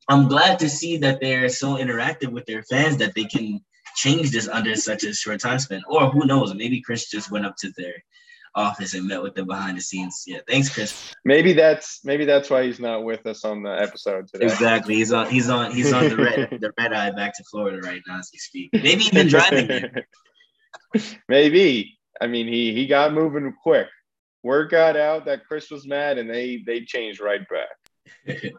[0.08, 3.60] I'm glad to see that they're so interactive with their fans that they can
[3.94, 5.82] change this under such a short time span.
[5.88, 7.94] Or who knows, maybe Chris just went up to their
[8.54, 10.24] office and met with them behind the scenes.
[10.26, 11.12] Yeah, thanks, Chris.
[11.24, 14.46] Maybe that's maybe that's why he's not with us on the episode today.
[14.46, 14.94] Exactly.
[14.94, 18.02] He's on he's on he's on the red the red eye back to Florida right
[18.06, 18.70] now as we speak.
[18.72, 19.90] Maybe even driving.
[21.28, 21.98] maybe.
[22.20, 23.86] I mean he he got moving quick.
[24.42, 28.42] Word got out that Chris was mad and they they changed right back.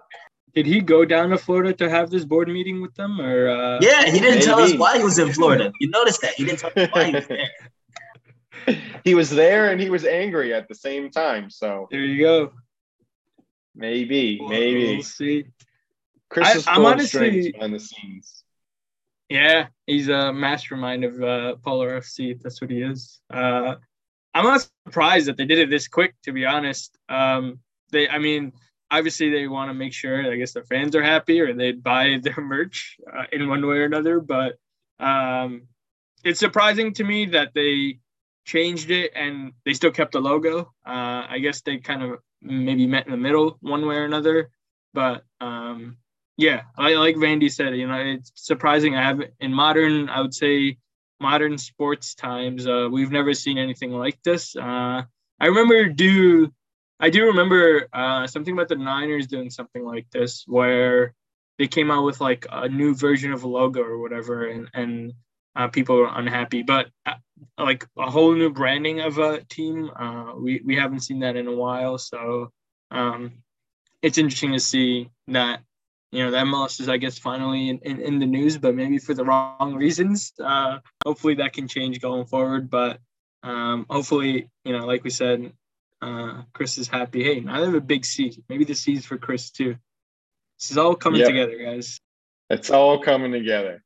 [0.56, 3.50] Did he go down to Florida to have this board meeting with them, or?
[3.50, 3.80] Uh...
[3.82, 4.42] Yeah, he didn't Maybe.
[4.42, 5.72] tell us why he was in Florida.
[5.80, 7.50] You noticed that he didn't tell us why he was there.
[9.04, 11.50] he was there and he was angry at the same time.
[11.50, 12.52] So there you go.
[13.76, 14.96] Maybe, maybe.
[14.96, 15.46] We'll see.
[16.30, 18.44] Chris is full of honestly, behind the scenes.
[19.30, 22.40] Yeah, he's a mastermind of uh, Polar FC.
[22.42, 23.20] That's what he is.
[23.32, 23.76] Uh,
[24.34, 26.16] I'm not surprised that they did it this quick.
[26.24, 27.60] To be honest, um,
[27.92, 28.10] they.
[28.10, 28.54] I mean,
[28.92, 32.20] obviously they want to make sure I guess their fans are happy or they buy
[32.24, 34.20] their merch uh, in one way or another.
[34.20, 34.58] But
[35.00, 35.64] um,
[36.24, 38.00] it's surprising to me that they
[38.46, 40.72] changed it and they still kept the logo.
[40.86, 44.50] Uh, I guess they kind of maybe met in the middle one way or another.
[44.94, 45.98] But um,
[46.38, 48.96] yeah, I, like Vandy said, you know, it's surprising.
[48.96, 50.78] I have in modern, I would say,
[51.20, 54.56] modern sports times, uh, we've never seen anything like this.
[54.56, 55.04] Uh,
[55.42, 56.52] I remember do
[57.00, 61.14] I do remember uh, something about the Niners doing something like this, where
[61.58, 65.14] they came out with like a new version of a logo or whatever, and and
[65.56, 66.64] uh, people were unhappy.
[66.64, 67.16] But uh,
[67.58, 71.48] like a whole new branding of a team, uh, we we haven't seen that in
[71.48, 71.98] a while.
[71.98, 72.52] So
[72.92, 73.44] um,
[74.02, 75.62] it's interesting to see that
[76.12, 78.98] you know the MLS is I guess finally in, in, in the news, but maybe
[78.98, 80.34] for the wrong reasons.
[80.42, 83.00] Uh, hopefully that can change going forward, but
[83.44, 85.54] um, hopefully you know like we said
[86.02, 87.24] uh, Chris is happy.
[87.24, 88.38] Hey, they have a big C.
[88.48, 89.76] Maybe the C's for Chris too.
[90.60, 91.30] This is all coming yep.
[91.30, 92.00] together, guys.
[92.50, 93.84] It's all coming together.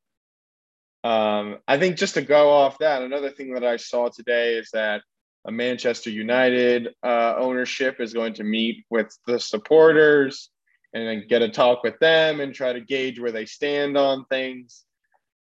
[1.02, 4.70] Um, I think just to go off that, another thing that I saw today is
[4.72, 5.02] that
[5.44, 10.50] a Manchester United uh, ownership is going to meet with the supporters
[10.94, 14.24] and then get a talk with them and try to gauge where they stand on
[14.26, 14.84] things.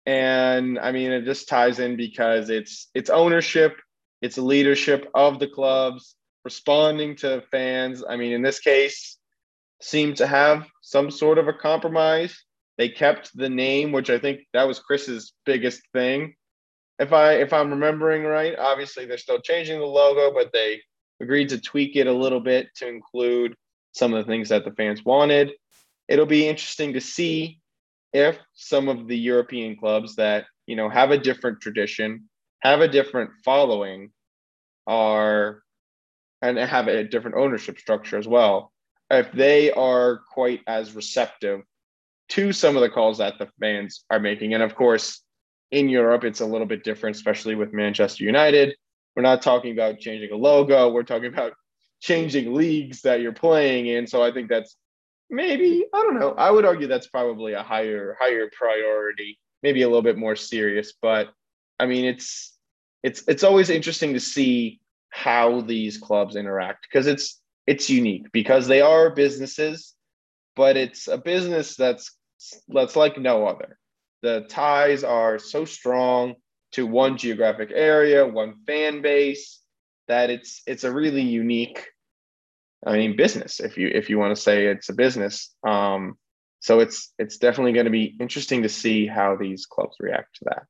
[0.05, 3.81] And I mean, it just ties in because it's it's ownership,
[4.20, 6.14] it's leadership of the clubs,
[6.46, 8.04] responding to fans.
[8.09, 9.18] I mean, in this case,
[9.82, 12.40] seemed to have some sort of a compromise.
[12.78, 16.37] They kept the name, which I think that was Chris's biggest thing.
[17.00, 20.81] If I if I'm remembering right, obviously they're still changing the logo, but they
[21.21, 23.56] agreed to tweak it a little bit to include
[23.90, 25.50] some of the things that the fans wanted.
[26.06, 27.60] It'll be interesting to see
[28.12, 32.29] if some of the European clubs that, you know, have a different tradition,
[32.60, 34.12] have a different following
[34.87, 35.62] are
[36.42, 38.72] and have a different ownership structure as well,
[39.10, 41.62] if they are quite as receptive
[42.28, 44.54] to some of the calls that the fans are making.
[44.54, 45.22] And of course,
[45.70, 48.74] in Europe, it's a little bit different, especially with Manchester United.
[49.14, 51.54] We're not talking about changing a logo, we're talking about
[52.00, 54.06] changing leagues that you're playing in.
[54.06, 54.76] So I think that's
[55.30, 59.88] maybe, I don't know, I would argue that's probably a higher, higher priority, maybe a
[59.88, 60.92] little bit more serious.
[61.00, 61.30] But
[61.78, 62.56] I mean, it's
[63.02, 64.80] it's it's always interesting to see
[65.11, 69.94] how these clubs interact because it's it's unique because they are businesses,
[70.54, 72.17] but it's a business that's
[72.69, 73.79] that's like no other.
[74.23, 76.35] The ties are so strong
[76.73, 79.61] to one geographic area, one fan base
[80.09, 81.85] that it's it's a really unique
[82.87, 85.54] I mean business if you if you want to say it's a business.
[85.67, 86.17] Um
[86.61, 90.44] so it's it's definitely going to be interesting to see how these clubs react to
[90.46, 90.63] that.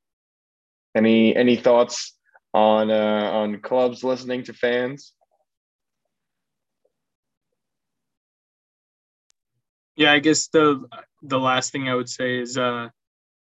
[0.94, 2.15] Any any thoughts
[2.56, 5.12] on uh, on clubs listening to fans?
[9.96, 10.84] Yeah, I guess the
[11.22, 12.88] the last thing I would say is uh,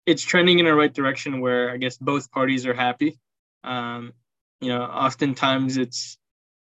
[0.07, 3.18] it's trending in the right direction where I guess both parties are happy.
[3.64, 4.12] Um,
[4.61, 6.16] you know, oftentimes it's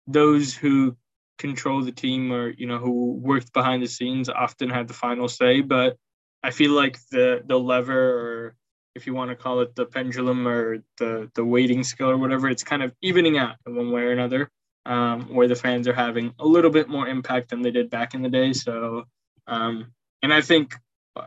[0.06, 0.96] those who
[1.38, 5.26] control the team or you know who worked behind the scenes often have the final
[5.28, 5.96] say but
[6.42, 8.56] i feel like the the lever or
[9.00, 12.48] if you want to call it the pendulum or the the weighting scale or whatever
[12.48, 14.48] it's kind of evening out in one way or another
[14.86, 18.14] um, where the fans are having a little bit more impact than they did back
[18.14, 19.04] in the day so
[19.46, 19.92] um,
[20.22, 20.74] and i think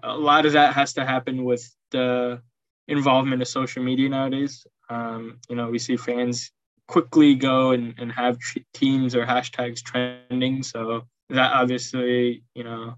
[0.03, 2.41] a lot of that has to happen with the
[2.87, 6.51] involvement of social media nowadays um, you know we see fans
[6.87, 8.37] quickly go and, and have
[8.73, 10.63] teams or hashtags trending.
[10.63, 12.95] So that obviously, you know,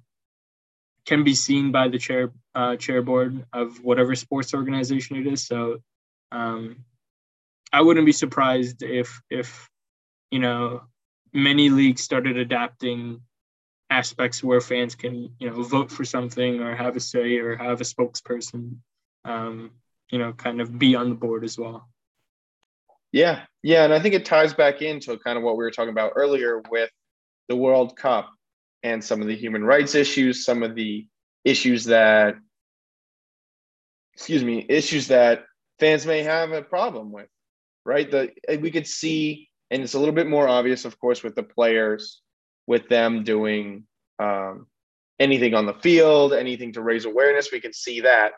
[1.06, 5.46] can be seen by the chair uh, chair board of whatever sports organization it is.
[5.46, 5.78] So
[6.32, 6.78] um,
[7.72, 9.70] I wouldn't be surprised if if
[10.32, 10.82] you know
[11.34, 13.22] many leagues started adapting
[13.90, 17.82] aspects where fans can you know vote for something or have a say or have
[17.82, 18.78] a spokesperson
[19.26, 19.72] um,
[20.10, 21.88] you know kind of be on the board as well.
[23.12, 25.92] Yeah, yeah, and I think it ties back into kind of what we were talking
[25.92, 26.90] about earlier with
[27.48, 28.30] the World Cup
[28.84, 31.08] and some of the human rights issues, some of the
[31.46, 32.36] issues that,
[34.16, 35.46] excuse me, issues that
[35.80, 37.28] fans may have a problem with,
[37.86, 38.10] right?
[38.10, 41.44] The we could see, and it's a little bit more obvious, of course, with the
[41.44, 42.22] players,
[42.68, 43.86] with them doing
[44.20, 44.68] um,
[45.20, 47.52] anything on the field, anything to raise awareness.
[47.52, 48.34] We can see that,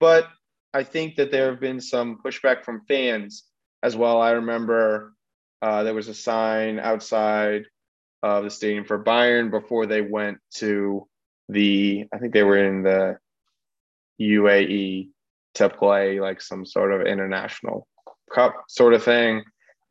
[0.00, 0.28] but
[0.74, 3.44] I think that there have been some pushback from fans
[3.82, 4.20] as well.
[4.20, 5.14] I remember
[5.60, 7.64] uh, there was a sign outside
[8.22, 11.08] of the stadium for Bayern before they went to
[11.48, 13.18] the, I think they were in the
[14.20, 15.10] UAE
[15.54, 17.86] to play like some sort of international
[18.32, 19.42] cup sort of thing.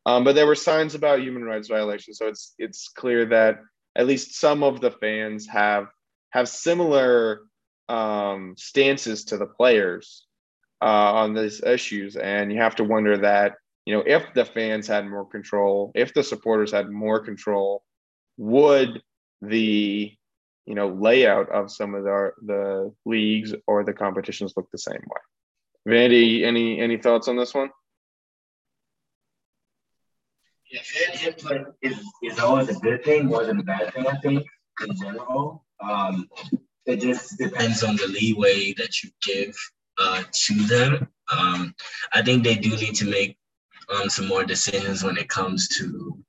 [0.06, 2.18] Um, but there were signs about human rights violations.
[2.18, 3.60] So it's it's clear that
[3.96, 5.88] at least some of the fans have
[6.32, 7.42] have similar
[7.90, 10.26] um, stances to the players
[10.82, 13.54] uh, on these issues, and you have to wonder that
[13.86, 17.84] you know, if the fans had more control, if the supporters had more control,
[18.38, 19.02] would
[19.42, 20.16] the
[20.66, 25.02] you know layout of some of the the leagues or the competitions look the same
[25.02, 25.22] way?
[25.88, 27.70] Vandy, any any thoughts on this one?
[30.72, 34.46] Yeah, input is, is always a good thing more than a bad thing, I think,
[34.88, 35.66] in general.
[35.82, 36.30] Um,
[36.86, 39.54] it just depends on the leeway that you give
[40.00, 41.10] uh, to them.
[41.32, 41.76] Um,
[42.14, 43.38] I think they do need to make
[43.90, 46.24] um, some more decisions when it comes to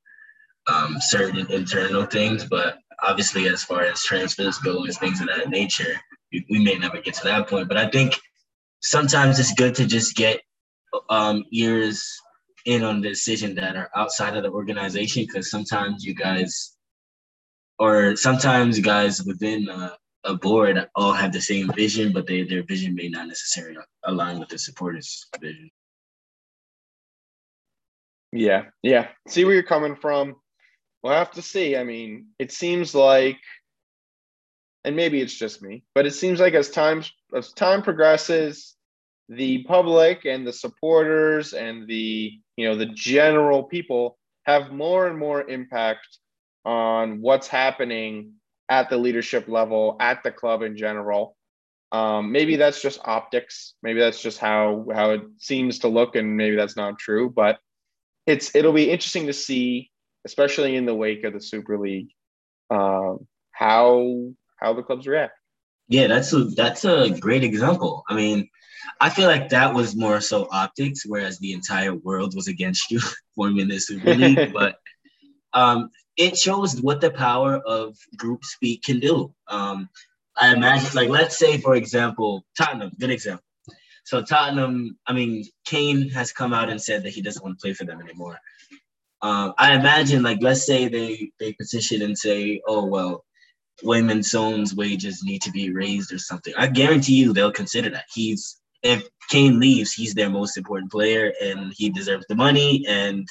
[0.66, 2.44] um, certain internal things.
[2.44, 6.00] But obviously, as far as transfers go things of that nature,
[6.32, 7.68] we, we may never get to that point.
[7.68, 8.18] But I think
[8.82, 10.40] sometimes it's good to just get
[11.08, 12.04] um, ears
[12.66, 16.76] in on the decision that are outside of the organization because sometimes you guys
[17.78, 22.62] or sometimes guys within a, a, board all have the same vision but they, their
[22.62, 25.68] vision may not necessarily align with the supporters vision
[28.32, 29.08] yeah, yeah.
[29.28, 30.36] See where you're coming from.
[31.02, 31.76] We'll have to see.
[31.76, 33.38] I mean, it seems like,
[34.84, 37.04] and maybe it's just me, but it seems like as time
[37.34, 38.74] as time progresses,
[39.28, 45.18] the public and the supporters and the you know the general people have more and
[45.18, 46.18] more impact
[46.64, 48.32] on what's happening
[48.68, 51.36] at the leadership level at the club in general.
[51.92, 53.74] Um, maybe that's just optics.
[53.82, 57.30] Maybe that's just how how it seems to look, and maybe that's not true.
[57.30, 57.58] But
[58.26, 59.90] it's it'll be interesting to see,
[60.24, 62.08] especially in the wake of the Super League,
[62.70, 65.34] um, how how the clubs react.
[65.92, 68.02] Yeah, that's a that's a great example.
[68.08, 68.48] I mean,
[68.98, 72.98] I feel like that was more so optics, whereas the entire world was against you
[73.36, 74.52] forming the Super League.
[74.54, 74.76] but
[75.52, 79.34] um, it shows what the power of group speak can do.
[79.48, 79.90] Um,
[80.34, 83.44] I imagine, like, let's say, for example, Tottenham, good example.
[84.04, 87.62] So Tottenham, I mean, Kane has come out and said that he doesn't want to
[87.62, 88.38] play for them anymore.
[89.20, 93.26] Um, I imagine, like, let's say they they petition and say, oh well,
[93.82, 94.22] Heung-min
[94.76, 96.54] wages need to be raised or something.
[96.56, 98.04] I guarantee you they'll consider that.
[98.12, 102.84] He's if Kane leaves, he's their most important player and he deserves the money.
[102.88, 103.28] And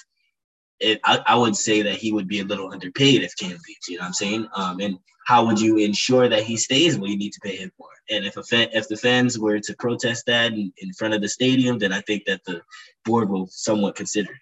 [0.80, 3.88] it, I, I would say that he would be a little underpaid if Kane leaves.
[3.90, 4.48] You know what I'm saying?
[4.56, 4.98] Um, and
[5.28, 6.98] how would you ensure that he stays?
[6.98, 7.90] Well, you need to pay him more.
[8.10, 11.22] And if a fan, if the fans were to protest that in, in front of
[11.22, 12.62] the stadium, then I think that the
[13.06, 14.34] board will somewhat consider.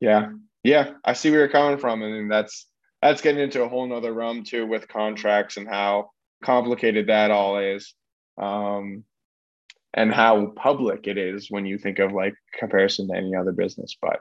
[0.00, 0.32] Yeah,
[0.64, 2.66] yeah, I see where you're coming from, and that's
[3.02, 6.10] that's getting into a whole nother realm too with contracts and how
[6.42, 7.94] complicated that all is,
[8.38, 9.04] um,
[9.92, 13.96] and how public it is when you think of like comparison to any other business.
[14.00, 14.20] But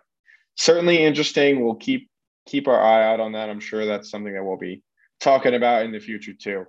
[0.55, 1.63] certainly interesting.
[1.63, 2.09] We'll keep
[2.45, 3.49] keep our eye out on that.
[3.49, 4.83] I'm sure that's something that we'll be
[5.21, 6.65] talking about in the future too.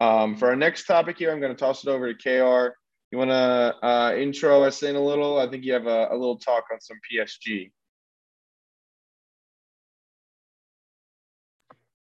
[0.00, 2.72] Um, for our next topic here, I'm going to toss it over to Kara.
[3.10, 5.38] You want to uh, intro us in a little?
[5.38, 7.70] I think you have a, a little talk on some PSG.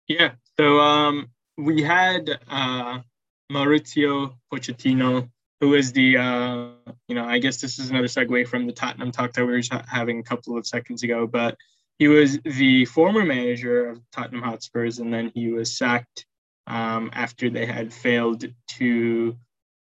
[0.07, 0.33] Yeah.
[0.57, 2.99] So um, we had uh,
[3.51, 5.29] Mauricio Pochettino,
[5.59, 6.69] who is the, uh,
[7.07, 9.61] you know, I guess this is another segue from the Tottenham talk that we were
[9.87, 11.57] having a couple of seconds ago, but
[11.99, 16.25] he was the former manager of Tottenham Hotspurs, and then he was sacked
[16.67, 18.45] um, after they had failed
[18.77, 19.35] to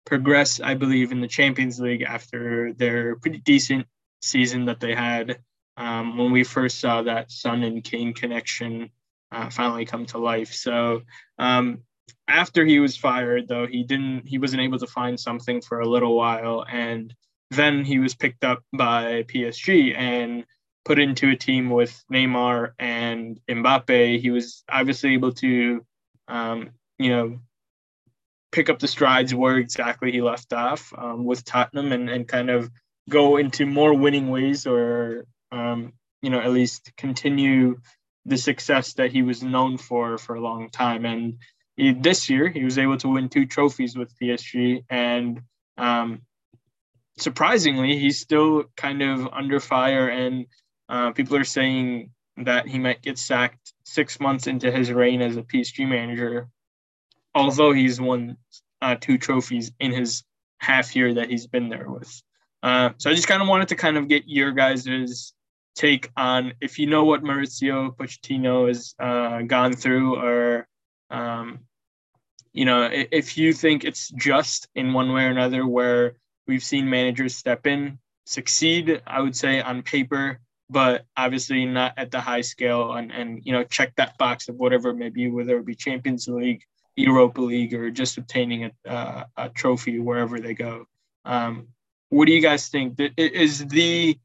[0.05, 3.87] progress, I believe, in the Champions League after their pretty decent
[4.21, 5.39] season that they had
[5.77, 8.91] um, when we first saw that Son and Kane connection
[9.31, 10.53] uh, finally come to life.
[10.53, 11.01] So
[11.37, 11.81] um,
[12.27, 15.87] after he was fired, though, he didn't, he wasn't able to find something for a
[15.87, 17.13] little while, and
[17.51, 20.45] then he was picked up by PSG and
[20.83, 24.19] put into a team with Neymar and Mbappe.
[24.19, 25.83] He was obviously able to,
[26.27, 27.39] um, you know,
[28.51, 32.49] pick up the strides where exactly he left off um, with Tottenham and, and kind
[32.49, 32.69] of
[33.09, 37.79] go into more winning ways or, um, you know, at least continue
[38.25, 41.05] the success that he was known for for a long time.
[41.05, 41.37] And
[41.75, 44.83] he, this year, he was able to win two trophies with PSG.
[44.89, 45.41] And
[45.77, 46.21] um,
[47.17, 50.07] surprisingly, he's still kind of under fire.
[50.07, 50.47] And
[50.89, 55.37] uh, people are saying that he might get sacked six months into his reign as
[55.37, 56.49] a PSG manager,
[57.33, 58.37] although he's won
[58.81, 60.23] uh, two trophies in his
[60.59, 62.21] half year that he's been there with.
[62.63, 65.33] Uh, so I just kind of wanted to kind of get your guys'
[65.75, 70.67] take on if you know what Mauricio Pochettino has uh, gone through, or
[71.09, 71.59] um,
[72.53, 76.15] you know, if you think it's just in one way or another where
[76.47, 82.11] we've seen managers step in, succeed, I would say on paper, but obviously not at
[82.11, 85.29] the high scale, and and you know, check that box of whatever it may be,
[85.29, 86.63] whether it be Champions League,
[86.95, 90.85] Europa League, or just obtaining a, uh, a trophy wherever they go.
[91.25, 91.67] Um,
[92.09, 92.99] what do you guys think?
[93.17, 94.17] Is the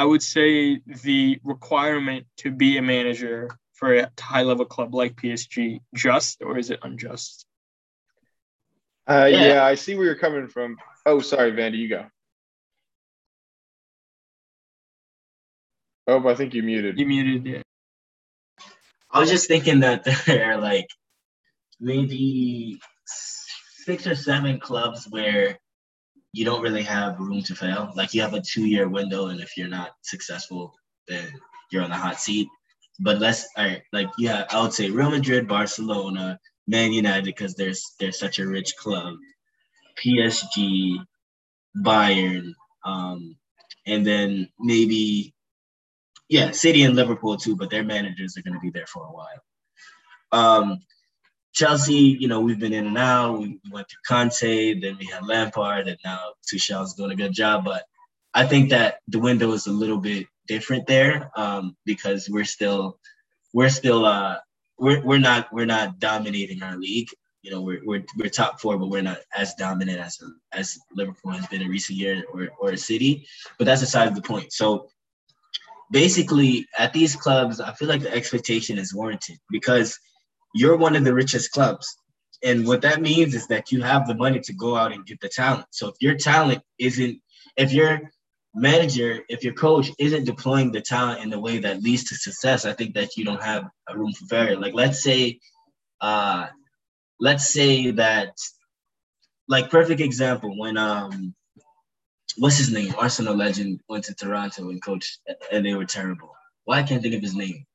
[0.00, 5.14] I would say the requirement to be a manager for a high level club like
[5.14, 7.44] PSG just or is it unjust?
[9.06, 9.46] Uh, yeah.
[9.46, 10.78] yeah, I see where you're coming from.
[11.04, 12.06] Oh, sorry, Vandy, you go.
[16.06, 16.98] Oh, I think you muted.
[16.98, 17.62] You muted, yeah.
[19.10, 20.88] I was just thinking that there are like
[21.78, 25.58] maybe six or seven clubs where
[26.32, 27.92] you don't really have room to fail.
[27.96, 30.74] Like you have a two year window, and if you're not successful,
[31.08, 31.28] then
[31.70, 32.48] you're on the hot seat.
[33.00, 37.94] But let's right, like yeah, I would say Real Madrid, Barcelona, Man United, because there's
[37.98, 39.14] there's such a rich club,
[40.04, 40.98] PSG,
[41.78, 42.52] Bayern,
[42.84, 43.36] um,
[43.86, 45.34] and then maybe
[46.28, 49.10] yeah, City and Liverpool too, but their managers are going to be there for a
[49.10, 49.42] while.
[50.32, 50.78] Um,
[51.52, 53.38] Chelsea, you know, we've been in and out.
[53.38, 57.64] We went through Conte, then we had Lampard, and now Tuchel's doing a good job.
[57.64, 57.84] But
[58.34, 62.98] I think that the window is a little bit different there um, because we're still,
[63.52, 64.36] we're still, uh,
[64.78, 67.08] we're, we're not we're not dominating our league.
[67.42, 70.18] You know, we're, we're, we're top four, but we're not as dominant as
[70.52, 73.26] as Liverpool has been in recent years or or City.
[73.58, 74.52] But that's aside the point.
[74.52, 74.88] So
[75.90, 79.98] basically, at these clubs, I feel like the expectation is warranted because
[80.54, 81.96] you're one of the richest clubs.
[82.42, 85.20] And what that means is that you have the money to go out and get
[85.20, 85.66] the talent.
[85.70, 87.20] So if your talent isn't,
[87.56, 88.00] if your
[88.54, 92.64] manager, if your coach isn't deploying the talent in the way that leads to success,
[92.64, 94.58] I think that you don't have a room for failure.
[94.58, 95.38] Like let's say,
[96.00, 96.46] uh,
[97.20, 98.32] let's say that,
[99.48, 101.34] like perfect example when um,
[102.38, 102.94] what's his name?
[102.96, 105.18] Arsenal legend went to Toronto and coached,
[105.52, 106.30] and they were terrible.
[106.64, 107.66] Why I can't think of his name?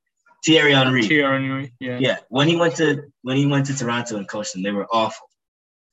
[0.45, 1.07] Thierry Henry.
[1.07, 1.97] Thierry Henry, yeah.
[1.99, 4.87] Yeah, when he went to when he went to Toronto and coached them, they were
[4.91, 5.27] awful.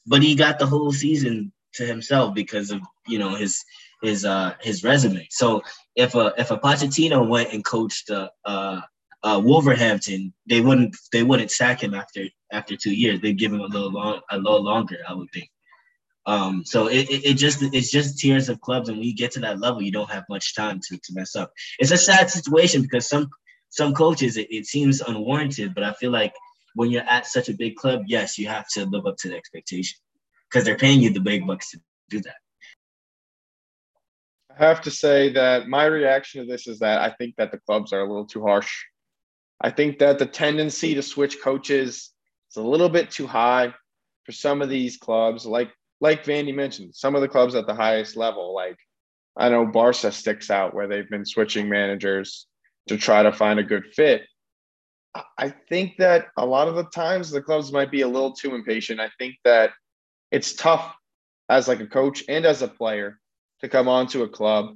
[0.07, 3.65] But he got the whole season to himself because of you know his
[4.03, 5.27] his uh his resume.
[5.31, 5.63] So
[5.97, 8.83] if a if a Pochettino went and coached a a,
[9.25, 13.21] uh, Wolverhampton, they wouldn't they wouldn't sack him after after two years.
[13.21, 15.49] They'd give him a little long a little longer, I would think.
[16.25, 19.33] Um, so it, it, it, just it's just tiers of clubs, and when you get
[19.33, 21.53] to that level, you don't have much time to, to mess up.
[21.81, 23.29] It's a sad situation because some
[23.73, 26.35] some coaches it, it seems unwarranted, but I feel like
[26.75, 29.37] when you're at such a big club, yes, you have to live up to the
[29.37, 29.99] expectation
[30.49, 32.37] because they're paying you the big bucks to do that.
[34.51, 37.61] I have to say that my reaction to this is that I think that the
[37.67, 38.71] clubs are a little too harsh.
[39.63, 42.13] I think that the tendency to switch coaches
[42.51, 43.73] is a little bit too high
[44.25, 45.47] for some of these clubs.
[45.47, 45.71] Like
[46.03, 48.77] like Vandy mentioned, some of the clubs at the highest level, like
[49.35, 52.47] I know Barca sticks out where they've been switching managers
[52.89, 54.23] to try to find a good fit.
[55.37, 58.55] I think that a lot of the times the clubs might be a little too
[58.55, 58.99] impatient.
[58.99, 59.73] I think that
[60.31, 60.95] it's tough
[61.49, 63.21] as like a coach and as a player
[63.61, 64.75] to come onto a club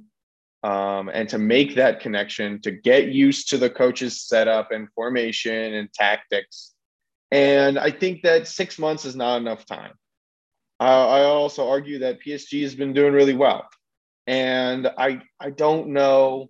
[0.63, 5.73] um, and to make that connection, to get used to the coach's setup and formation
[5.73, 6.73] and tactics.
[7.31, 9.93] And I think that six months is not enough time.
[10.79, 13.67] Uh, I also argue that PSG has been doing really well.
[14.27, 16.49] And I I don't know,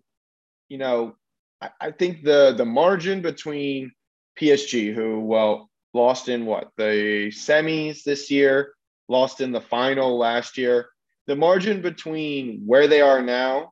[0.68, 1.16] you know,
[1.62, 3.92] I, think the the margin between
[4.40, 8.74] PSG, who well lost in what the semis this year,
[9.08, 10.90] lost in the final last year,
[11.26, 13.72] the margin between where they are now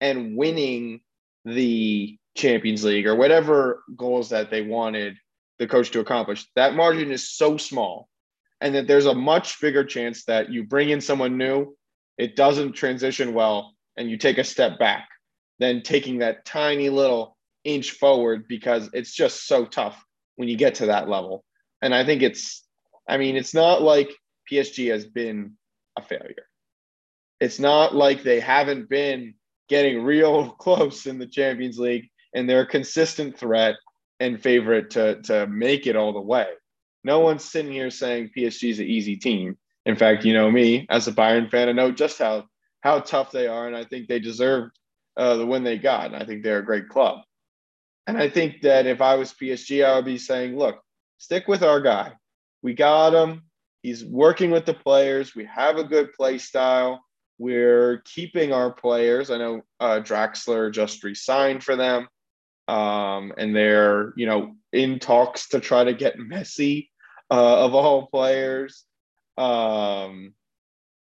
[0.00, 1.00] and winning
[1.44, 5.16] the Champions League or whatever goals that they wanted
[5.58, 8.08] the coach to accomplish, that margin is so small.
[8.60, 11.76] And that there's a much bigger chance that you bring in someone new,
[12.16, 15.08] it doesn't transition well, and you take a step back
[15.58, 20.02] than taking that tiny little inch forward because it's just so tough
[20.36, 21.44] when you get to that level.
[21.82, 22.64] And I think it's,
[23.08, 24.10] I mean, it's not like
[24.50, 25.54] PSG has been
[25.96, 26.46] a failure.
[27.40, 29.34] It's not like they haven't been
[29.68, 33.76] getting real close in the Champions League and they're a consistent threat
[34.20, 36.46] and favorite to, to make it all the way.
[37.04, 39.56] No one's sitting here saying PSG is an easy team.
[39.86, 42.44] In fact, you know me as a Bayern fan, I know just how
[42.80, 44.78] how tough they are, and I think they deserved
[45.18, 46.06] uh, the win they got.
[46.06, 47.20] And I think they're a great club.
[48.06, 50.80] And I think that if I was PSG, I would be saying, look,
[51.18, 52.12] stick with our guy.
[52.62, 53.42] We got him.
[53.82, 55.34] He's working with the players.
[55.34, 57.04] We have a good play style.
[57.38, 59.30] We're keeping our players.
[59.30, 62.08] I know uh, Draxler just re-signed for them,
[62.66, 66.88] um, and they're you know in talks to try to get Messi
[67.30, 68.84] uh, of all players.
[69.36, 70.34] Um,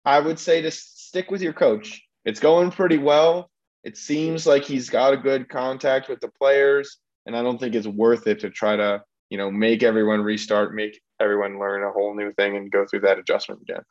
[0.06, 2.02] I would say to stick with your coach.
[2.26, 3.50] It's going pretty well.
[3.84, 7.76] It seems like he's got a good contact with the players, and I don't think
[7.76, 11.92] it's worth it to try to you know make everyone restart, make everyone learn a
[11.92, 13.84] whole new thing, and go through that adjustment again.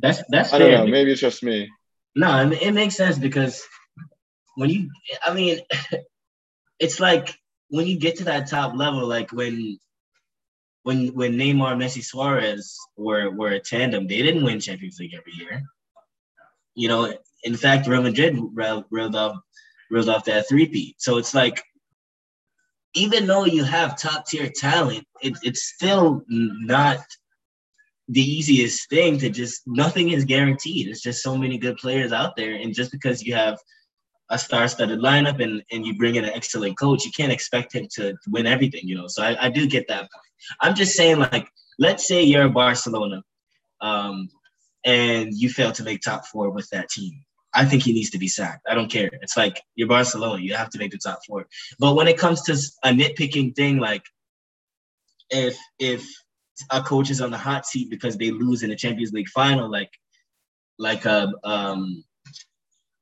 [0.00, 0.52] That's that's.
[0.52, 0.86] I don't know.
[0.86, 1.68] Maybe it's just me.
[2.14, 3.64] No, it makes sense because
[4.56, 4.90] when you,
[5.24, 5.60] I mean,
[6.78, 7.36] it's like
[7.68, 9.78] when you get to that top level, like when
[10.88, 15.12] when when Neymar, and Messi, Suarez were were a tandem, they didn't win Champions League
[15.12, 15.62] every year.
[16.74, 17.12] You know,
[17.42, 19.36] in fact, Real Madrid reeled off
[19.90, 20.94] reeled off that three-peat.
[20.98, 21.62] So it's like,
[22.94, 27.00] even though you have top tier talent, it, it's still not
[28.08, 30.88] the easiest thing to just nothing is guaranteed.
[30.88, 33.58] It's just so many good players out there, and just because you have
[34.30, 37.86] a star-studded lineup and and you bring in an excellent coach, you can't expect him
[37.96, 38.84] to win everything.
[38.84, 40.27] You know, so I, I do get that point.
[40.60, 43.22] I'm just saying, like, let's say you're Barcelona,
[43.80, 44.28] um,
[44.84, 47.24] and you fail to make top four with that team.
[47.54, 48.66] I think he needs to be sacked.
[48.68, 49.10] I don't care.
[49.22, 50.42] It's like you're Barcelona.
[50.42, 51.46] You have to make the top four.
[51.78, 52.52] But when it comes to
[52.84, 54.04] a nitpicking thing, like
[55.30, 56.06] if if
[56.70, 59.70] a coach is on the hot seat because they lose in the Champions League final,
[59.70, 59.90] like
[60.78, 62.04] like a uh, um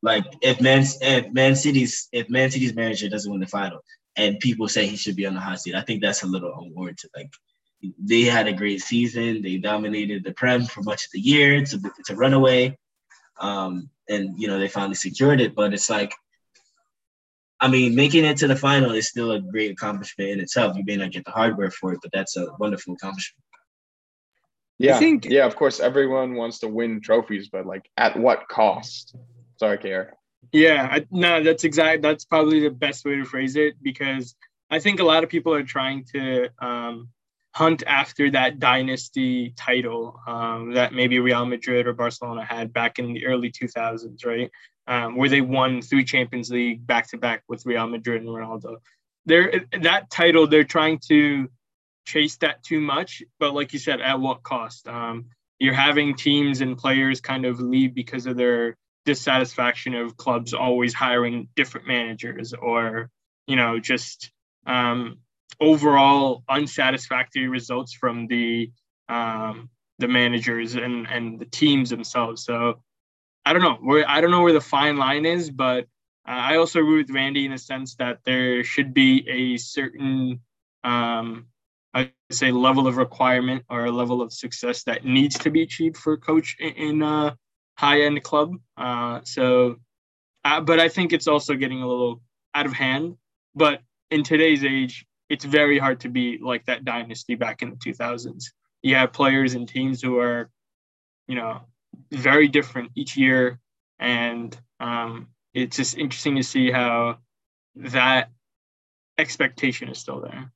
[0.02, 3.80] like if Man if Man City's if Man City's manager doesn't win the final
[4.16, 6.54] and people say he should be on the hot seat, I think that's a little
[6.58, 7.10] unwarranted.
[7.14, 7.32] Like
[7.98, 11.80] they had a great season, they dominated the Prem for much of the year to
[12.06, 12.78] to run away,
[13.40, 15.54] um, and you know they finally secured it.
[15.54, 16.12] But it's like
[17.60, 20.76] I mean, making it to the final is still a great accomplishment in itself.
[20.76, 23.42] You may not get the hardware for it, but that's a wonderful accomplishment.
[24.78, 25.46] Yeah, I think, yeah.
[25.46, 29.16] Of course, everyone wants to win trophies, but like, at what cost?
[29.58, 30.10] Sorry, Kier.
[30.52, 32.02] Yeah, I, no, that's exact.
[32.02, 34.34] That's probably the best way to phrase it because
[34.70, 37.08] I think a lot of people are trying to um,
[37.54, 43.12] hunt after that dynasty title um, that maybe Real Madrid or Barcelona had back in
[43.12, 44.50] the early 2000s, right?
[44.86, 48.76] um, where they won three Champions League back to back with Real Madrid and Ronaldo.
[49.24, 50.46] They're that title.
[50.46, 51.48] They're trying to
[52.06, 54.86] chase that too much, but like you said, at what cost?
[54.86, 55.26] Um,
[55.58, 58.76] you're having teams and players kind of leave because of their
[59.06, 63.08] dissatisfaction of clubs always hiring different managers or
[63.46, 64.30] you know just
[64.66, 65.18] um,
[65.60, 68.70] overall unsatisfactory results from the
[69.08, 72.44] um, the managers and and the teams themselves.
[72.44, 72.82] So
[73.46, 75.84] I don't know where I don't know where the fine line is, but
[76.28, 80.40] uh, I also agree with Randy in the sense that there should be a certain
[80.84, 81.46] um,
[81.94, 85.96] I say level of requirement or a level of success that needs to be achieved
[85.96, 87.36] for a coach in, a
[87.76, 88.56] high end club.
[88.76, 89.76] Uh, so,
[90.44, 92.22] uh, but I think it's also getting a little
[92.54, 93.16] out of hand.
[93.54, 97.76] But in today's age, it's very hard to be like that dynasty back in the
[97.76, 98.44] 2000s.
[98.82, 100.50] You have players and teams who are,
[101.26, 101.60] you know,
[102.12, 103.58] very different each year,
[103.98, 107.18] and um, it's just interesting to see how
[107.76, 108.30] that
[109.18, 110.52] expectation is still there.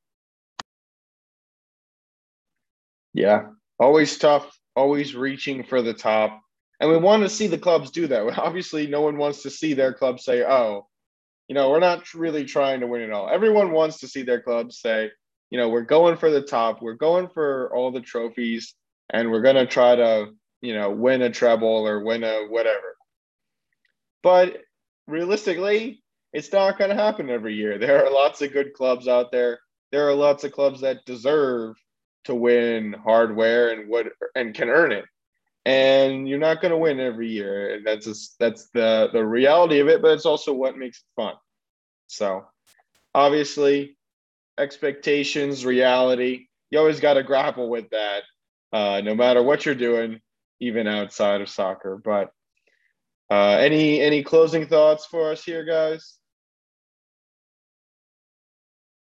[3.13, 3.49] Yeah,
[3.79, 6.41] always tough, always reaching for the top.
[6.81, 8.23] And we want to see the clubs do that.
[8.39, 10.89] Obviously, no one wants to see their club say, oh,
[11.47, 13.29] you know, we're not really trying to win it all.
[13.29, 15.11] Everyone wants to see their club say,
[15.51, 18.75] you know, we're going for the top, we're going for all the trophies,
[19.11, 20.31] and we're going to try to,
[20.63, 22.97] you know, win a treble or win a whatever.
[24.23, 24.59] But
[25.09, 26.03] realistically,
[26.33, 27.79] it's not going to happen every year.
[27.81, 29.59] There are lots of good clubs out there.
[29.91, 31.75] There are lots of clubs that deserve
[32.25, 34.07] to win hardware and what
[34.37, 35.05] and can earn it.
[35.67, 37.81] And you're not going to win every year.
[37.85, 41.35] That's just, that's the the reality of it, but it's also what makes it fun.
[42.07, 42.47] So,
[43.15, 43.97] obviously,
[44.59, 46.47] expectations, reality.
[46.71, 48.23] You always got to grapple with that,
[48.73, 50.21] uh, no matter what you're doing,
[50.61, 52.01] even outside of soccer.
[52.03, 52.33] But
[53.31, 56.17] uh, any any closing thoughts for us here, guys?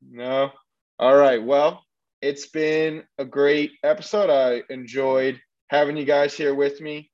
[0.10, 0.52] No.
[0.98, 1.44] All right.
[1.44, 1.84] Well,
[2.22, 4.30] it's been a great episode.
[4.30, 5.40] I enjoyed
[5.70, 7.12] having you guys here with me.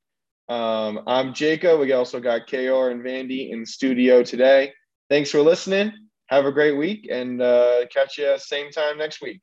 [0.49, 1.79] Um, I'm Jacob.
[1.79, 4.73] We also got Kara and Vandy in studio today.
[5.09, 5.91] Thanks for listening.
[6.27, 9.41] Have a great week and uh, catch you same time next week.